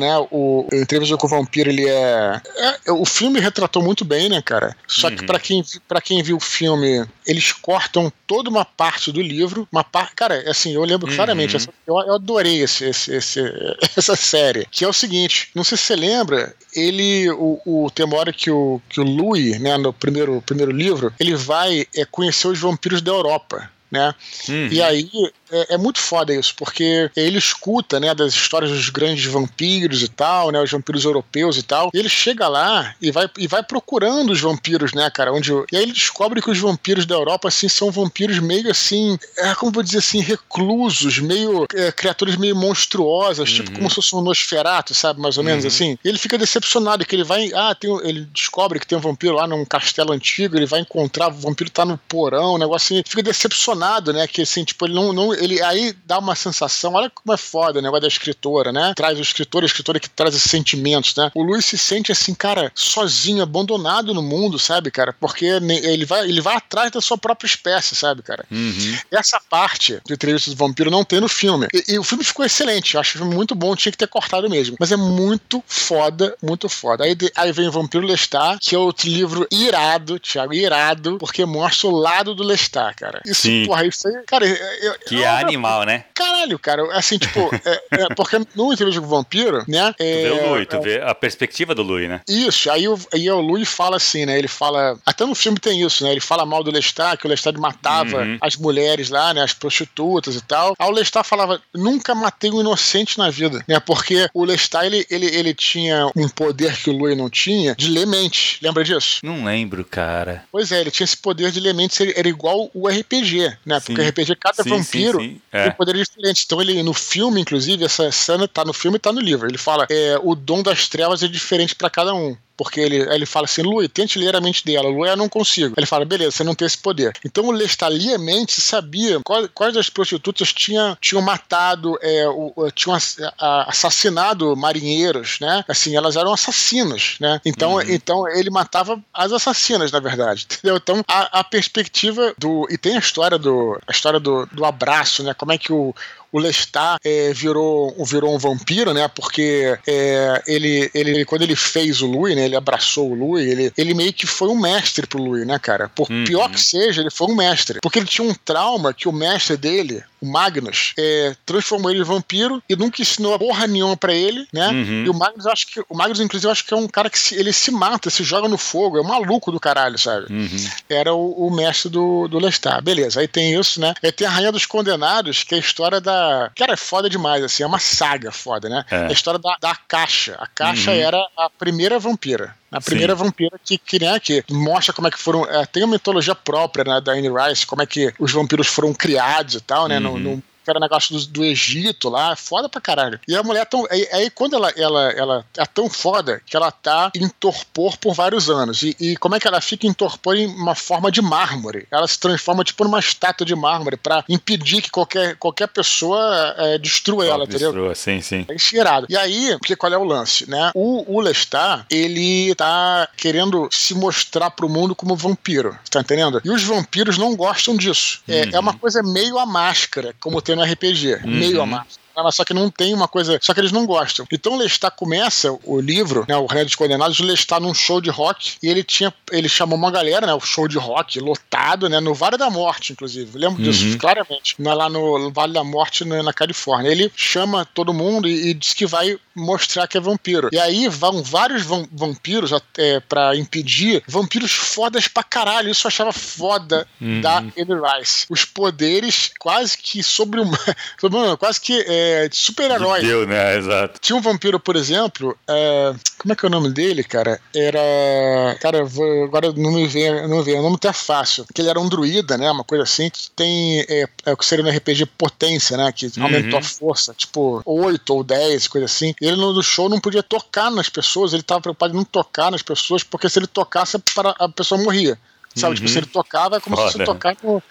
[0.00, 0.16] né?
[0.30, 2.40] O, o Entrevista com o Vampiro, ele é,
[2.86, 4.76] é, O filme retratou muito bem, né, cara?
[4.86, 5.16] Só uhum.
[5.16, 9.68] que para quem, pra quem viu o filme, eles cortam toda uma parte do livro.
[9.70, 10.14] Uma parte.
[10.14, 11.16] Cara, assim, eu lembro uhum.
[11.16, 11.56] claramente.
[11.56, 13.40] Essa, eu, eu, adorei esse, esse, esse,
[13.96, 14.66] essa série.
[14.70, 17.30] Que é o seguinte: não sei se você lembra, ele.
[17.30, 21.12] O, o tem uma hora que o, que o Louis, né, no primeiro, primeiro livro,
[21.18, 24.14] ele vai é, conhecer os vampiros da Europa né?
[24.48, 24.68] Uhum.
[24.70, 25.10] E aí
[25.50, 30.08] é, é, muito foda isso, porque ele escuta, né, das histórias dos grandes vampiros e
[30.08, 31.90] tal, né, os vampiros europeus e tal.
[31.92, 35.32] E ele chega lá e vai, e vai procurando os vampiros, né, cara?
[35.32, 39.18] Onde, e aí ele descobre que os vampiros da Europa, assim, são vampiros meio assim,
[39.38, 43.64] é, como vou dizer assim, reclusos, meio é, criaturas meio monstruosas, tipo uhum.
[43.66, 45.20] tipo como se fosse um Nosferatu, sabe?
[45.20, 45.68] Mais ou menos uhum.
[45.68, 45.98] assim.
[46.04, 47.50] E ele fica decepcionado que ele vai.
[47.54, 51.28] Ah, tem, ele descobre que tem um vampiro lá num castelo antigo, ele vai encontrar,
[51.28, 53.02] o vampiro tá no porão, um negócio assim.
[53.06, 53.79] Fica decepcionado,
[54.12, 54.26] né?
[54.26, 57.78] Que assim, tipo, ele não, não ele aí dá uma sensação, olha como é foda
[57.78, 58.92] o negócio da escritora, né?
[58.96, 61.30] Traz o escritor, a escritora que traz esses sentimentos, né?
[61.34, 65.14] O Luiz se sente assim, cara, sozinho, abandonado no mundo, sabe, cara?
[65.18, 68.44] Porque ele vai, ele vai atrás da sua própria espécie, sabe, cara?
[68.50, 68.98] Uhum.
[69.10, 71.66] Essa parte de entrevista do vampiro não tem no filme.
[71.72, 74.08] E, e o filme ficou excelente, eu acho o filme muito bom, tinha que ter
[74.08, 74.76] cortado mesmo.
[74.78, 77.04] Mas é muito foda, muito foda.
[77.04, 81.88] Aí, aí vem o Vampiro Lestat, que é outro livro irado, Thiago, irado, porque mostra
[81.88, 83.20] o lado do Lestat, cara.
[83.24, 83.66] Isso, Sim.
[83.70, 86.04] Porra, isso aí, cara, eu, que é animal, né?
[86.12, 89.94] Caralho, cara, assim, tipo, é, é, porque no Entrevista com o Vampiro, né?
[89.96, 92.20] É, tu vê o Louis, tu é, vê a perspectiva do Louis, né?
[92.28, 94.36] Isso, aí o, aí o Louis fala assim, né?
[94.36, 94.98] Ele fala.
[95.06, 96.10] Até no filme tem isso, né?
[96.10, 98.38] Ele fala mal do Lestat, que o Lestat matava uhum.
[98.40, 99.42] as mulheres lá, né?
[99.42, 100.74] As prostitutas e tal.
[100.76, 103.78] Aí o Lestat falava: nunca matei um inocente na vida, né?
[103.78, 107.88] Porque o Lestat, ele, ele, ele tinha um poder que o Louis não tinha de
[107.88, 108.58] ler mente.
[108.62, 109.20] Lembra disso?
[109.22, 110.44] Não lembro, cara.
[110.50, 113.78] Pois é, ele tinha esse poder de ler mente, era igual o RPG, né?
[113.80, 115.40] Porque o RPG, cada sim, vampiro sim, sim.
[115.52, 115.64] É.
[115.64, 116.44] tem poderes diferentes.
[116.44, 119.48] Então ele, no filme, inclusive, essa cena tá no filme e tá no livro.
[119.48, 123.24] Ele fala: é, o dom das trevas é diferente para cada um porque ele, ele
[123.24, 124.90] fala assim, Lui, tente ler a mente dela.
[124.90, 125.72] Lui, eu não consigo.
[125.78, 127.10] Ele fala, beleza, você não tem esse poder.
[127.24, 132.94] Então o Lestaliamente sabia quais, quais das prostitutas tinha, tinham matado, é, o, tinham
[133.38, 135.64] assassinado marinheiros, né?
[135.66, 137.40] Assim, elas eram assassinas, né?
[137.46, 137.80] Então, uhum.
[137.80, 140.76] então ele matava as assassinas, na verdade, entendeu?
[140.76, 142.68] Então a, a perspectiva do...
[142.70, 145.32] E tem a história do, a história do, do abraço, né?
[145.32, 145.94] Como é que o,
[146.32, 149.08] o Lestat é, virou, virou um vampiro, né?
[149.08, 152.44] Porque é, ele, ele, quando ele fez o Louis, né?
[152.44, 155.88] Ele abraçou o Louis, ele, ele meio que foi um mestre pro Louis, né, cara?
[155.88, 156.24] Por uhum.
[156.24, 157.78] pior que seja, ele foi um mestre.
[157.82, 162.04] Porque ele tinha um trauma que o mestre dele, o Magnus, é, transformou ele em
[162.04, 164.68] vampiro e nunca ensinou porra nenhuma pra ele, né?
[164.68, 165.04] Uhum.
[165.06, 165.80] E o Magnus, acho que.
[165.88, 168.48] O Magnus, inclusive, acho que é um cara que se, ele se mata, se joga
[168.48, 170.26] no fogo, é um maluco do caralho, sabe?
[170.30, 170.68] Uhum.
[170.88, 172.82] Era o, o, mestre do, do Lestat.
[172.82, 173.94] Beleza, aí tem isso, né?
[174.02, 176.50] Aí tem a Rainha dos Condenados, que é a história da.
[176.56, 178.84] Cara, é foda demais, assim, é uma saga foda, né?
[178.90, 179.06] É.
[179.06, 180.36] a história da, da Caixa.
[180.38, 180.96] A Caixa uhum.
[180.96, 182.54] era a primeira vampira.
[182.70, 183.24] A primeira Sim.
[183.24, 185.44] vampira que, que, né, que mostra como é que foram.
[185.44, 188.94] É, tem uma mitologia própria né, da Anne Rice, como é que os vampiros foram
[188.94, 189.98] criados e tal, né?
[189.98, 190.18] Uhum.
[190.18, 193.18] No, no, que era negócio do, do, Egito lá, foda pra caralho.
[193.26, 193.86] E a mulher tão.
[193.90, 198.14] Aí, aí, quando ela, ela, ela é tão foda que ela tá em torpor por
[198.14, 198.82] vários anos.
[198.82, 201.86] E, e, como é que ela fica em torpor em uma forma de mármore?
[201.90, 206.78] Ela se transforma tipo numa estátua de mármore para impedir que qualquer, qualquer pessoa é,
[206.78, 207.94] destrua ela, destrua, entendeu?
[207.94, 208.46] Sim, sim.
[208.48, 209.06] É inspirado.
[209.08, 210.70] E aí, porque qual é o lance, né?
[210.74, 216.40] O, o Lestat, ele tá querendo se mostrar pro mundo como vampiro, tá entendendo?
[216.44, 218.20] E os vampiros não gostam disso.
[218.28, 218.50] É, uhum.
[218.52, 221.30] é uma coisa meio a máscara, como tem no RPG, uhum.
[221.30, 222.00] meio a máscara.
[222.16, 223.38] Mas só que não tem uma coisa.
[223.40, 224.26] Só que eles não gostam.
[224.32, 226.36] Então o Lestat começa o livro, né?
[226.36, 228.56] O Reino dos Condenados, Lestat num show de rock.
[228.62, 229.12] E ele tinha.
[229.30, 230.34] Ele chamou uma galera, né?
[230.34, 232.00] O show de rock, lotado, né?
[232.00, 233.38] No Vale da Morte, inclusive.
[233.38, 233.98] Lembro disso uhum.
[233.98, 234.56] claramente.
[234.58, 236.90] Lá no Vale da Morte, na Califórnia.
[236.90, 240.48] Ele chama todo mundo e, e diz que vai mostrar que é vampiro.
[240.52, 245.70] E aí vão vários vampiros é, para impedir vampiros fodas pra caralho.
[245.70, 247.20] Isso eu achava foda uhum.
[247.20, 248.26] da Anne Rice.
[248.28, 250.58] Os poderes quase que sobre uma.
[251.38, 251.99] quase que é,
[252.30, 253.00] super-herói.
[253.00, 253.56] Deu, né?
[253.56, 254.00] Exato.
[254.00, 255.36] Tinha um vampiro, por exemplo.
[255.48, 257.40] É, como é que é o nome dele, cara?
[257.54, 258.56] Era.
[258.60, 260.58] Cara, vou, agora não me vem, não me vem.
[260.58, 261.44] O nome tá fácil.
[261.54, 262.50] Que ele era um druida, né?
[262.50, 263.10] Uma coisa assim.
[263.10, 263.80] Que tem.
[263.88, 265.90] É, é o que seria no RPG potência, né?
[265.92, 266.24] Que uhum.
[266.24, 267.14] aumentou a força.
[267.14, 269.14] Tipo, 8 ou 10, coisa assim.
[269.20, 271.32] E ele no show não podia tocar nas pessoas.
[271.32, 273.96] Ele tava preocupado em não tocar nas pessoas, porque se ele tocasse,
[274.38, 275.18] a pessoa morria.
[275.54, 275.70] Sabe?
[275.70, 275.74] Uhum.
[275.76, 276.02] Tipo, se uhum.
[276.02, 276.90] ele tocava, é como Foda.
[276.92, 277.62] se você tocar no,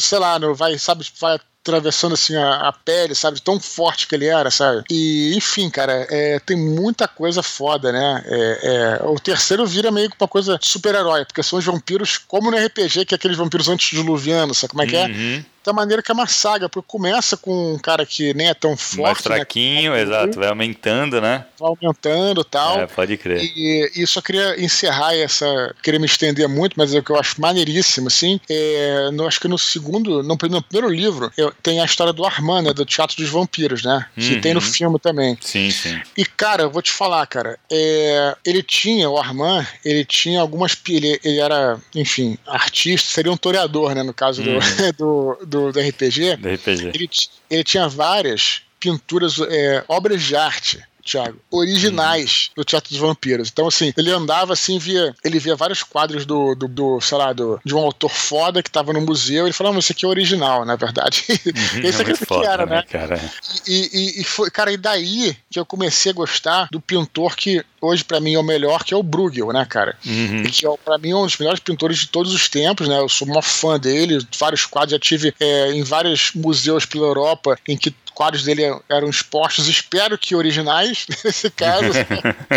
[0.00, 3.40] sei lá, no, vai, sabe, vai atravessando assim a, a, pele, sabe?
[3.40, 4.82] Tão forte que ele era, sabe?
[4.90, 8.24] E, enfim, cara, é, tem muita coisa foda, né?
[8.26, 12.50] É, é, o terceiro vira meio que uma coisa super-herói, porque são os vampiros, como
[12.50, 15.08] no RPG, que é aqueles vampiros antediluvianos, sabe como é que é?
[15.68, 18.54] Uhum da maneira que é uma saga, porque começa com um cara que nem é
[18.54, 19.02] tão forte.
[19.02, 20.00] Mais né, fraquinho, né?
[20.00, 21.44] exato, vai aumentando, né?
[21.60, 22.80] Vai aumentando e tal.
[22.80, 23.42] É, pode crer.
[23.42, 25.74] E, e só queria encerrar essa.
[25.82, 28.40] Queria me estender muito, mas é o que eu acho maneiríssimo, assim.
[28.48, 32.24] É, no, acho que no segundo, no, no primeiro livro, eu, tem a história do
[32.24, 34.06] Armand, né, do Teatro dos Vampiros, né?
[34.16, 34.40] Que uhum.
[34.40, 35.36] tem no filme também.
[35.42, 36.00] Sim, sim.
[36.16, 40.78] E, cara, eu vou te falar, cara, é, ele tinha, o Armand, ele tinha algumas.
[40.88, 44.02] Ele, ele era, enfim, artista, seria um toreador, né?
[44.02, 44.58] No caso uhum.
[44.96, 46.90] do, do, do do, do RPG, do RPG.
[46.94, 47.10] Ele,
[47.50, 52.62] ele tinha várias pinturas, é, obras de arte Thiago, originais uhum.
[52.62, 53.48] do Teatro dos Vampiros.
[53.50, 55.14] Então, assim, ele andava assim, via.
[55.24, 58.70] Ele via vários quadros do, do, do sei lá, do, de um autor foda que
[58.70, 59.46] tava no museu.
[59.46, 61.24] Ele falou: ah, esse aqui é original, na verdade.
[61.28, 62.76] Uhum, esse aqui é que era, né?
[62.76, 62.82] né?
[62.82, 63.20] Cara?
[63.66, 67.64] E, e, e, foi, cara, e daí que eu comecei a gostar do pintor que
[67.80, 69.96] hoje para mim é o melhor, que é o Bruegel, né, cara?
[70.04, 70.42] Uhum.
[70.42, 72.98] E que é, para mim, um dos melhores pintores de todos os tempos, né?
[72.98, 77.58] Eu sou uma fã dele, vários quadros, já tive é, em vários museus pela Europa
[77.66, 81.92] em que quadros dele eram expostos, espero que originais, nesse caso.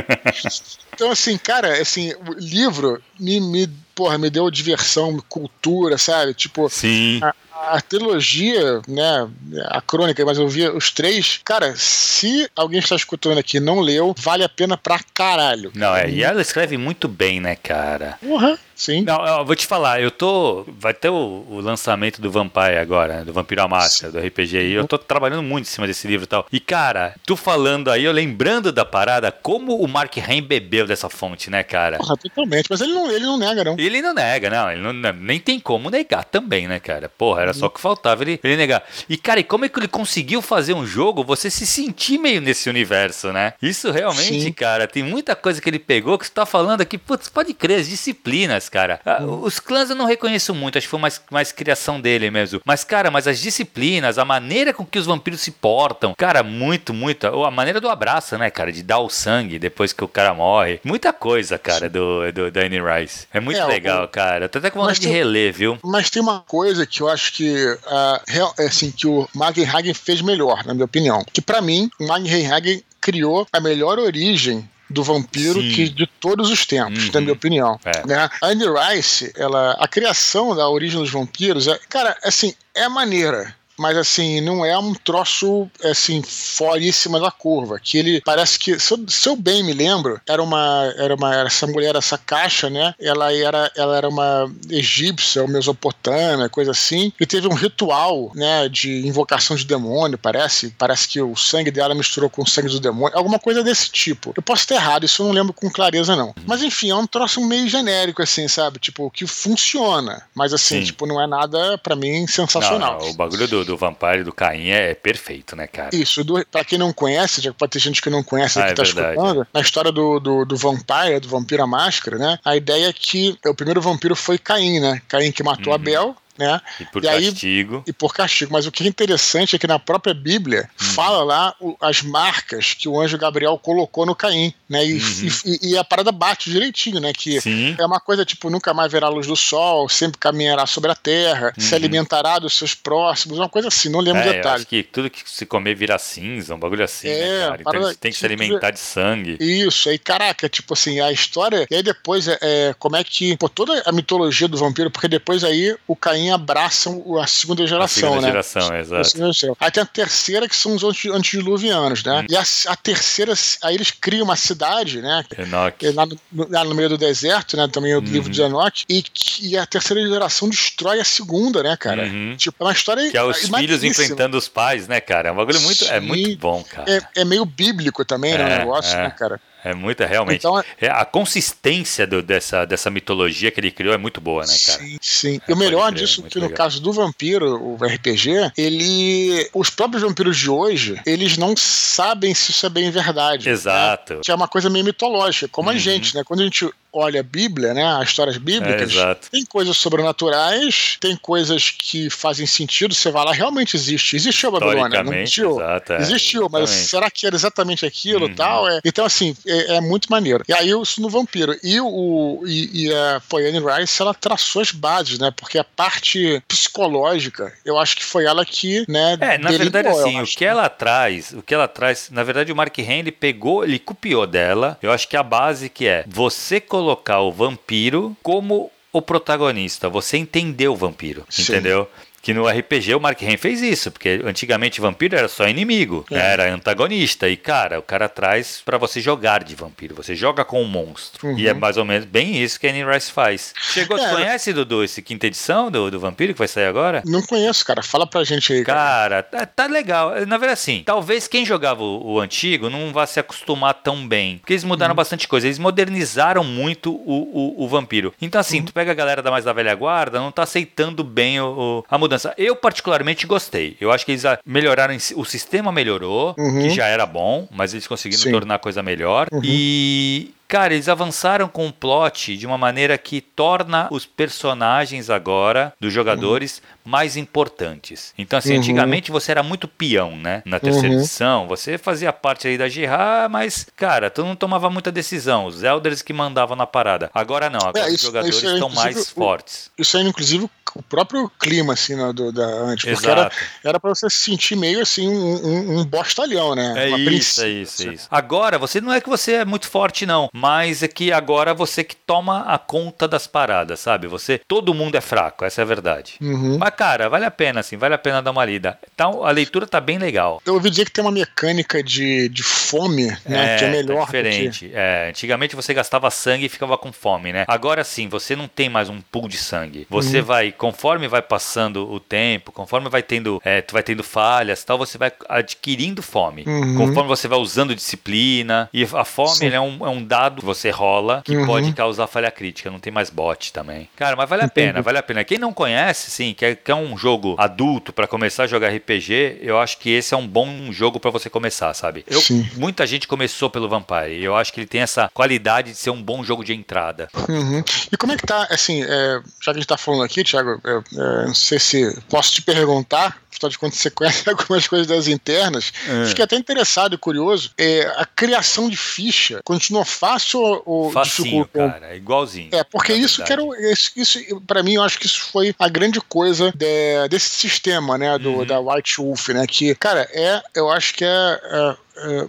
[0.91, 6.33] então, assim, cara, assim, o livro me, me, porra, me deu diversão, cultura, sabe?
[6.33, 7.19] Tipo, Sim.
[7.21, 7.35] A,
[7.75, 9.29] a trilogia, né,
[9.67, 11.39] a crônica, mas eu vi os três.
[11.45, 15.71] Cara, se alguém está escutando aqui e não leu, vale a pena pra caralho.
[15.75, 18.17] Não, é, e ela escreve muito bem, né, cara?
[18.23, 18.57] Uhum.
[18.81, 19.03] Sim.
[19.03, 20.65] Não, eu vou te falar, eu tô.
[20.67, 24.57] Vai ter o, o lançamento do Vampire agora, né, do Vampiro à Máscara, do RPG
[24.57, 24.71] aí.
[24.71, 26.47] Eu tô trabalhando muito em cima desse livro e tal.
[26.51, 31.09] E, cara, tu falando aí, eu lembrando da parada, como o Mark Hain bebeu dessa
[31.09, 31.97] fonte, né, cara?
[31.97, 32.65] Porra, totalmente.
[32.71, 33.75] Mas ele não, ele não nega, não.
[33.77, 34.71] Ele não nega, não.
[34.71, 37.07] Ele não, nem tem como negar também, né, cara?
[37.07, 38.83] Porra, era só que faltava ele, ele negar.
[39.07, 42.41] E, cara, e como é que ele conseguiu fazer um jogo você se sentir meio
[42.41, 43.53] nesse universo, né?
[43.61, 44.51] Isso realmente, Sim.
[44.51, 47.81] cara, tem muita coisa que ele pegou que você tá falando aqui, putz, pode crer,
[47.81, 48.99] as disciplinas, cara.
[49.05, 52.61] Ah, os clãs eu não reconheço muito, acho que foi mais, mais criação dele mesmo.
[52.65, 56.93] Mas, cara, mas as disciplinas, a maneira com que os vampiros se portam, cara, muito,
[56.93, 57.27] muito.
[57.27, 60.79] A maneira do abraço, né, cara, de dar o sangue depois que o cara morre.
[60.83, 63.27] Muita coisa, cara, do, do da Annie Rice.
[63.33, 64.07] É muito é, legal, o...
[64.07, 64.47] cara.
[64.47, 65.77] Tô até com vontade de reler, viu?
[65.83, 70.65] Mas tem uma coisa que eu acho que, uh, assim, que o Hagen fez melhor,
[70.65, 71.23] na minha opinião.
[71.31, 76.65] Que para mim, o Hagen criou a melhor origem do vampiro que de todos os
[76.65, 77.11] tempos, uhum.
[77.13, 77.79] na minha opinião.
[77.83, 78.05] É.
[78.05, 78.29] Né?
[78.41, 83.55] A Anne Rice, ela, a criação da origem dos vampiros, é, cara, assim, é maneira
[83.77, 87.79] mas assim, não é um troço assim, foríssima da curva.
[87.79, 91.35] Que ele parece que, se eu, se eu, bem me lembro, era uma, era uma.
[91.41, 92.93] Essa mulher, essa caixa, né?
[92.99, 98.69] Ela era, ela era uma egípcia ou mesopotâmia, coisa assim, e teve um ritual, né,
[98.69, 100.73] de invocação de demônio, parece.
[100.77, 104.33] Parece que o sangue dela misturou com o sangue do demônio, alguma coisa desse tipo.
[104.35, 106.33] Eu posso ter errado, isso eu não lembro com clareza, não.
[106.45, 108.79] Mas enfim, é um troço meio genérico, assim, sabe?
[108.79, 110.23] Tipo, que funciona.
[110.35, 110.85] Mas assim, Sim.
[110.85, 112.99] tipo, não é nada, para mim, sensacional.
[112.99, 115.95] Não, o bagulho do, do Vampire do Caim é perfeito, né, cara?
[115.95, 118.71] Isso, do, pra quem não conhece, já pode ter gente que não conhece ah, que
[118.71, 119.15] é tá verdade.
[119.15, 122.37] escutando, na história do, do, do Vampire, do Vampiro à Máscara, né?
[122.43, 125.01] A ideia é que o primeiro vampiro foi Caim, né?
[125.07, 125.75] Caim que matou uhum.
[125.75, 126.61] Abel, né?
[126.79, 127.75] E por e castigo.
[127.77, 128.51] Aí, e por castigo.
[128.51, 130.83] Mas o que é interessante é que na própria Bíblia hum.
[130.83, 134.85] fala lá o, as marcas que o anjo Gabriel colocou no Caim, né?
[134.85, 135.29] E, uhum.
[135.45, 137.11] e, e, a parada bate direitinho, né?
[137.13, 137.75] Que Sim.
[137.77, 140.95] é uma coisa tipo, nunca mais verá a luz do sol, sempre caminhará sobre a
[140.95, 141.63] terra, uhum.
[141.63, 144.61] se alimentará dos seus próximos, uma coisa assim, não lembro é, detalhes.
[144.61, 147.57] Acho que tudo que se comer vira cinza, um bagulho assim, né, é, né?
[147.59, 149.37] Então tem que se alimentar de sangue.
[149.39, 153.35] Isso, aí, caraca, tipo assim, a história, e aí depois é, é como é que,
[153.37, 157.85] pô, toda a mitologia do vampiro, porque depois aí o Caim Abraçam a segunda geração,
[157.85, 158.27] a segunda né?
[158.27, 159.01] Geração, exato.
[159.01, 159.57] A segunda geração.
[159.59, 162.21] Aí tem a terceira, que são os antediluvianos, né?
[162.21, 162.25] Hum.
[162.29, 165.23] E a, a, terceira, aí eles criam uma cidade, né?
[165.37, 165.89] Enoch.
[165.91, 166.17] Lá no,
[166.49, 167.67] lá no meio do deserto, né?
[167.67, 168.05] Também é o uhum.
[168.05, 168.83] livro de Enoch.
[168.89, 169.03] E,
[169.41, 172.03] e a terceira geração destrói a segunda, né, cara?
[172.03, 172.35] Uhum.
[172.37, 173.09] Tipo, é uma história.
[173.09, 175.29] Que é os filhos enfrentando os pais, né, cara?
[175.29, 176.91] É um bagulho muito, é muito bom, cara.
[176.91, 178.55] É, é meio bíblico também, é, né?
[178.55, 179.03] O negócio, é.
[179.03, 179.39] né, cara?
[179.63, 180.39] É muito, realmente.
[180.39, 184.43] Então, é, é a consistência do, dessa, dessa mitologia que ele criou é muito boa,
[184.43, 184.79] né, cara?
[184.79, 185.41] Sim, sim.
[185.47, 189.49] É, e o melhor crer, disso é que no caso do vampiro, o RPG, ele.
[189.53, 193.45] Os próprios vampiros de hoje, eles não sabem se isso é bem verdade.
[193.45, 193.51] Né?
[193.51, 194.15] Exato.
[194.15, 194.19] Né?
[194.23, 195.75] Que é uma coisa meio mitológica, como uhum.
[195.75, 196.23] a gente, né?
[196.23, 201.15] Quando a gente olha a Bíblia, né, as histórias bíblicas, é, tem coisas sobrenaturais, tem
[201.15, 204.15] coisas que fazem sentido, você vai lá, realmente existe.
[204.15, 205.51] Existiu a Babilônia, não existiu?
[205.59, 208.35] Exato, é, existiu, mas será que era exatamente aquilo uhum.
[208.35, 208.69] tal?
[208.69, 210.43] É, então, assim, é, é, muito maneiro.
[210.47, 211.55] E aí, isso no Vampiro.
[211.63, 216.41] E, o, e, e a Poyane Rice, ela traçou as bases, né, porque a parte
[216.47, 220.69] psicológica, eu acho que foi ela que, né, É, na verdade, assim, o que ela
[220.69, 224.91] traz, o que ela traz, na verdade, o Mark Henry pegou, ele copiou dela, eu
[224.91, 229.89] acho que a base que é, você colocar colocar o vampiro como o protagonista.
[229.89, 231.43] Você entendeu o vampiro, Sim.
[231.43, 231.89] entendeu?
[232.21, 236.17] Que no RPG o Mark Hen fez isso, porque antigamente vampiro era só inimigo, é.
[236.17, 237.27] era antagonista.
[237.27, 239.95] E, cara, o cara traz para você jogar de vampiro.
[239.95, 241.27] Você joga com um monstro.
[241.27, 241.39] Uhum.
[241.39, 243.53] E é mais ou menos bem isso que a Annie Rice faz.
[243.59, 247.01] Chegou, é, conhece, Dudu, esse quinta edição do, do Vampiro que vai sair agora?
[247.05, 247.81] Não conheço, cara.
[247.81, 248.63] Fala pra gente aí.
[248.63, 250.11] Cara, cara tá, tá, legal.
[250.27, 254.37] Na verdade, assim, talvez quem jogava o, o, antigo não vá se acostumar tão bem.
[254.37, 254.97] Porque eles mudaram uhum.
[254.97, 255.47] bastante coisa.
[255.47, 258.13] Eles modernizaram muito o, o, o vampiro.
[258.21, 258.65] Então, assim, uhum.
[258.65, 261.97] tu pega a galera da mais da velha guarda, não tá aceitando bem o, a
[261.97, 262.33] mudança mudança.
[262.37, 263.77] Eu particularmente gostei.
[263.79, 266.63] Eu acho que eles melhoraram, o sistema melhorou, uhum.
[266.63, 268.31] que já era bom, mas eles conseguiram Sim.
[268.31, 269.27] tornar a coisa melhor.
[269.31, 269.41] Uhum.
[269.43, 275.71] E Cara, eles avançaram com o plot de uma maneira que torna os personagens agora,
[275.79, 276.91] dos jogadores, uhum.
[276.91, 278.13] mais importantes.
[278.17, 278.59] Então, assim, uhum.
[278.59, 280.43] antigamente você era muito peão, né?
[280.45, 280.99] Na terceira uhum.
[280.99, 285.45] edição, você fazia parte aí da Gerard, mas, cara, tu não tomava muita decisão.
[285.45, 287.09] Os Elders que mandavam na parada.
[287.13, 289.71] Agora não, agora é, isso, os jogadores isso é, estão mais o, fortes.
[289.77, 292.91] Isso aí, inclusive, o próprio clima, assim, né, do, da antes.
[292.91, 293.31] Porque era,
[293.63, 296.87] era pra você se sentir meio assim, um, um, um bostalhão, né?
[296.87, 298.07] É Uma isso, é isso, é isso.
[298.09, 301.83] Agora, você não é que você é muito forte, não, mas é que agora você
[301.83, 304.07] que toma a conta das paradas, sabe?
[304.07, 306.15] Você, todo mundo é fraco, essa é a verdade.
[306.19, 306.57] Uhum.
[306.57, 308.79] Mas, cara, vale a pena, assim, vale a pena dar uma lida.
[308.91, 310.41] Então, a leitura tá bem legal.
[310.43, 313.55] Eu ouvi dizer que tem uma mecânica de, de fome, né?
[313.55, 313.99] É, que é melhor.
[313.99, 314.69] Tá diferente.
[314.69, 314.71] Que...
[314.73, 317.45] É, antigamente você gastava sangue e ficava com fome, né?
[317.47, 319.85] Agora sim, você não tem mais um pool de sangue.
[319.91, 320.25] Você uhum.
[320.25, 324.79] vai conforme vai passando o tempo, conforme vai tendo, é, tu vai tendo falhas, tal,
[324.79, 326.43] você vai adquirindo fome.
[326.47, 326.77] Uhum.
[326.77, 330.69] Conforme você vai usando disciplina e a fome é um, é um dado que você
[330.69, 331.45] rola que uhum.
[331.45, 332.69] pode causar falha crítica.
[332.69, 333.89] Não tem mais bot também.
[333.95, 335.23] Cara, mas vale a pena, vale a pena.
[335.23, 339.59] Quem não conhece, sim, quer, quer um jogo adulto para começar a jogar RPG, eu
[339.59, 342.05] acho que esse é um bom jogo para você começar, sabe?
[342.07, 342.21] Eu,
[342.55, 345.89] muita gente começou pelo Vampire e eu acho que ele tem essa qualidade de ser
[345.89, 347.07] um bom jogo de entrada.
[347.29, 347.63] Uhum.
[347.91, 350.61] E como é que tá, assim, é, já que a gente tá falando aqui, Thiago,
[350.63, 354.87] é, é, não sei se posso te perguntar, afinal de contas você conhece algumas coisas
[354.87, 355.71] das internas.
[355.87, 356.05] É.
[356.05, 357.51] Fiquei até interessado e curioso.
[357.57, 362.49] É, a criação de ficha continua fácil ou Facinho, cara, é igualzinho.
[362.51, 365.69] É, porque isso que era, isso, isso para mim, eu acho que isso foi a
[365.69, 368.45] grande coisa de, desse sistema, né, do, uhum.
[368.45, 371.75] da White Wolf, né, que, cara, é, eu acho que é é,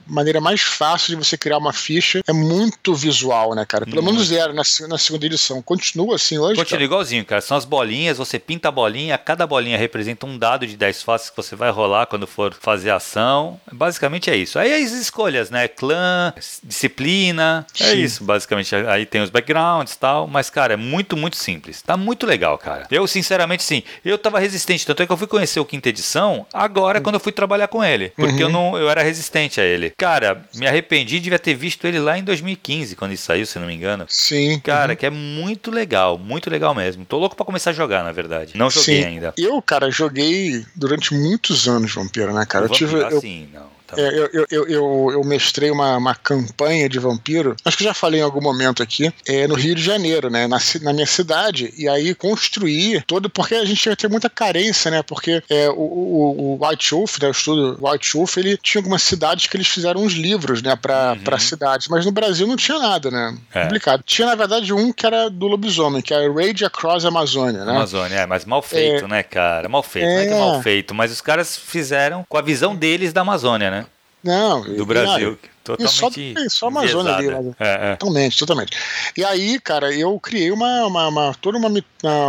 [0.06, 3.86] maneira mais fácil de você criar uma ficha é muito visual, né, cara?
[3.86, 5.62] Pelo menos era na, na, segunda edição.
[5.62, 6.56] Continua assim hoje?
[6.56, 6.84] Continua cara?
[6.84, 7.40] igualzinho, cara.
[7.40, 11.30] São as bolinhas, você pinta a bolinha, cada bolinha representa um dado de 10 faces
[11.30, 13.60] que você vai rolar quando for fazer ação.
[13.70, 14.58] Basicamente é isso.
[14.58, 15.68] Aí as escolhas, né?
[15.68, 16.32] Clã,
[16.62, 17.66] disciplina.
[17.78, 18.02] É Sim.
[18.02, 18.74] isso, basicamente.
[18.74, 20.26] Aí tem os backgrounds e tal.
[20.26, 21.82] Mas, cara, é muito, muito simples.
[21.82, 22.86] Tá muito legal, cara.
[22.90, 23.82] Eu, sinceramente, sim.
[24.04, 24.86] Eu tava resistente.
[24.86, 27.04] Tanto é que eu fui conhecer o quinta edição agora, uhum.
[27.04, 28.10] quando eu fui trabalhar com ele.
[28.10, 28.40] Porque uhum.
[28.40, 29.90] eu não eu era resistente a ele.
[29.96, 33.66] Cara, me arrependi, devia ter visto ele lá em 2015, quando ele saiu, se não
[33.66, 34.04] me engano.
[34.08, 34.60] Sim.
[34.60, 34.96] Cara, uhum.
[34.96, 37.04] que é muito legal, muito legal mesmo.
[37.04, 38.56] Tô louco para começar a jogar, na verdade.
[38.56, 39.08] Não joguei Sim.
[39.08, 39.34] ainda.
[39.36, 42.66] Eu, cara, joguei durante muitos anos Vampiro, né, cara?
[42.66, 42.96] eu tive.
[42.96, 43.06] Eu...
[43.06, 43.81] Assim, não.
[43.96, 48.20] É, eu, eu, eu, eu, mestrei uma, uma campanha de vampiro, acho que já falei
[48.20, 50.46] em algum momento aqui, é, no Rio de Janeiro, né?
[50.46, 51.72] Na, na minha cidade.
[51.76, 53.28] E aí construir todo.
[53.28, 55.02] Porque a gente ia ter muita carência, né?
[55.02, 59.02] Porque é, o, o, o, White Wolf, né, o estudo White Wolf, ele tinha algumas
[59.02, 60.76] cidades que eles fizeram uns livros, né?
[60.76, 61.24] Pra, uhum.
[61.24, 61.88] Pra cidades.
[61.88, 63.36] Mas no Brasil não tinha nada, né?
[63.54, 63.62] É.
[63.62, 64.02] Complicado.
[64.04, 67.72] Tinha, na verdade, um que era do lobisomem, que era Rage Across Amazônia, né?
[67.72, 69.08] Amazônia, é, mas mal feito, é.
[69.08, 69.68] né, cara?
[69.68, 70.06] Mal feito.
[70.06, 73.22] Não é que é mal feito, mas os caras fizeram com a visão deles da
[73.22, 73.81] Amazônia, né?
[74.22, 75.38] Não, do Brasil.
[75.64, 75.92] totalmente.
[75.92, 76.10] Só,
[76.48, 77.28] só Amazônia ali.
[77.58, 77.96] É, é.
[77.96, 78.76] Totalmente, totalmente.
[79.16, 81.68] E aí, cara, eu criei uma, uma, uma toda uma,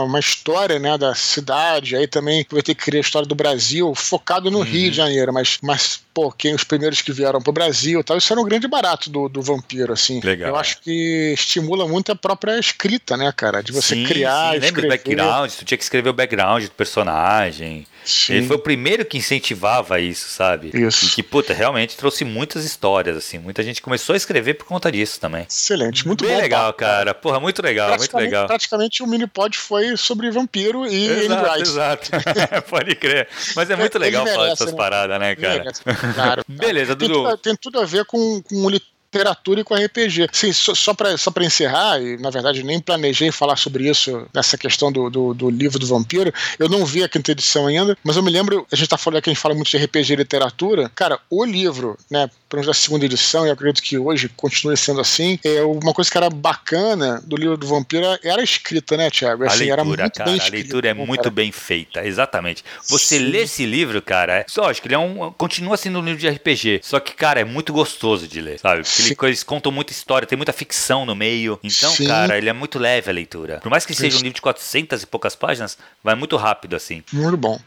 [0.04, 3.94] uma, história né, da cidade, aí também eu ter que criar a história do Brasil,
[3.94, 4.64] focado no uhum.
[4.64, 8.18] Rio de Janeiro, mas, mas pô, quem os primeiros que vieram pro Brasil e tal,
[8.18, 10.20] isso era um grande barato do, do vampiro, assim.
[10.24, 10.50] Legal.
[10.50, 13.62] Eu acho que estimula muito a própria escrita, né, cara?
[13.62, 14.54] De você sim, criar.
[14.54, 14.60] Sim.
[14.60, 15.52] Lembra do background?
[15.52, 17.86] Tu tinha que escrever o background do personagem.
[18.06, 18.34] Sim.
[18.34, 20.72] Ele foi o primeiro que incentivava isso, sabe?
[20.74, 21.06] Isso.
[21.06, 23.38] E que, puta, realmente trouxe muitas histórias, assim.
[23.38, 25.46] Muita gente começou a escrever por conta disso também.
[25.50, 26.42] Excelente, muito Bem bom.
[26.42, 27.14] legal, cara.
[27.14, 28.48] Porra, muito legal, muito legal.
[28.48, 32.12] Praticamente o Minipod foi sobre vampiro e exato, Exato,
[32.70, 33.28] Pode crer.
[33.56, 34.78] Mas é muito legal merece, falar dessas né?
[34.78, 35.60] paradas, né, cara?
[35.60, 35.82] Merece,
[36.14, 36.44] claro.
[36.48, 37.24] Beleza, tem Dudu.
[37.24, 38.70] Tudo, tem tudo a ver com, com o
[39.14, 40.28] literatura e com RPG.
[40.32, 44.58] Sim, só, só para só encerrar, e na verdade nem planejei falar sobre isso, nessa
[44.58, 48.16] questão do, do, do, livro do vampiro, eu não vi a quinta edição ainda, mas
[48.16, 50.16] eu me lembro, a gente tá falando que a gente fala muito de RPG e
[50.16, 54.78] literatura, cara, o livro, né, pelo menos da segunda edição, e acredito que hoje continue
[54.78, 58.96] sendo assim, é uma coisa que era bacana do livro do vampiro era a escrita,
[58.96, 59.44] né, Tiago?
[59.44, 61.32] Assim, a leitura, cara, a leitura é muito cara.
[61.32, 62.64] bem feita, exatamente.
[62.88, 63.26] Você Sim.
[63.26, 66.82] lê esse livro, cara, é, lógico, ele é um, continua sendo um livro de RPG,
[66.84, 68.84] só que, cara, é muito gostoso de ler, sabe?
[68.84, 71.60] Porque ele, eles contam muita história, tem muita ficção no meio.
[71.64, 72.06] Então, Sim.
[72.06, 73.60] cara, ele é muito leve a leitura.
[73.62, 77.04] Por mais que seja um livro de 400 e poucas páginas, vai muito rápido assim.
[77.12, 77.60] Muito bom.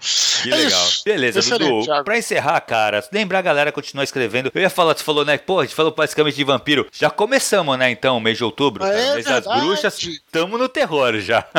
[0.42, 0.86] Que é legal.
[0.86, 1.02] Isso.
[1.04, 1.84] Beleza, Excelente, Dudu.
[1.84, 2.04] Thiago.
[2.04, 4.50] Pra encerrar, cara, lembrar a galera continuar escrevendo.
[4.54, 5.38] Eu ia falar, tu falou, né?
[5.38, 6.86] Pô, a gente falou basicamente de vampiro.
[6.92, 9.98] Já começamos, né, então, mês de outubro, cara, é mês das bruxas.
[10.30, 11.44] Tamo no terror já.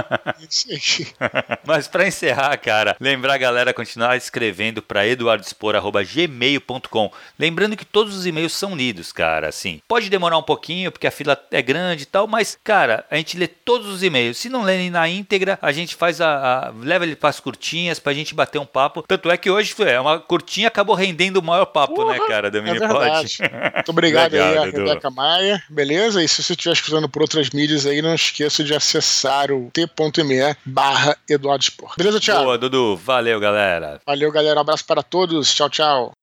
[1.65, 7.11] Mas pra encerrar, cara, lembrar a galera continuar escrevendo pra eduardospor.gmail.com.
[7.39, 9.81] Lembrando que todos os e-mails são lidos, cara, assim.
[9.87, 13.37] Pode demorar um pouquinho, porque a fila é grande e tal, mas, cara, a gente
[13.37, 14.37] lê todos os e-mails.
[14.37, 16.67] Se não lerem na íntegra, a gente faz a.
[16.67, 19.03] a leva ele para as curtinhas pra gente bater um papo.
[19.07, 22.61] Tanto é que hoje é uma curtinha acabou rendendo o maior papo, né, cara, da
[22.61, 23.05] Minipod.
[23.05, 23.06] É
[23.75, 24.63] Muito obrigado Legal, aí a.
[24.65, 26.23] Rebeca Maia, beleza?
[26.23, 30.55] E se você estiver escutando por outras mídias aí, não esqueça de acessar o t.me
[30.65, 31.97] barra Eduardo Sport.
[31.97, 32.43] Beleza, Thiago?
[32.43, 32.97] Boa, Dudu.
[32.97, 33.99] Valeu, galera.
[34.05, 34.57] Valeu, galera.
[34.57, 35.53] Um abraço para todos.
[35.53, 36.16] Tchau, tchau.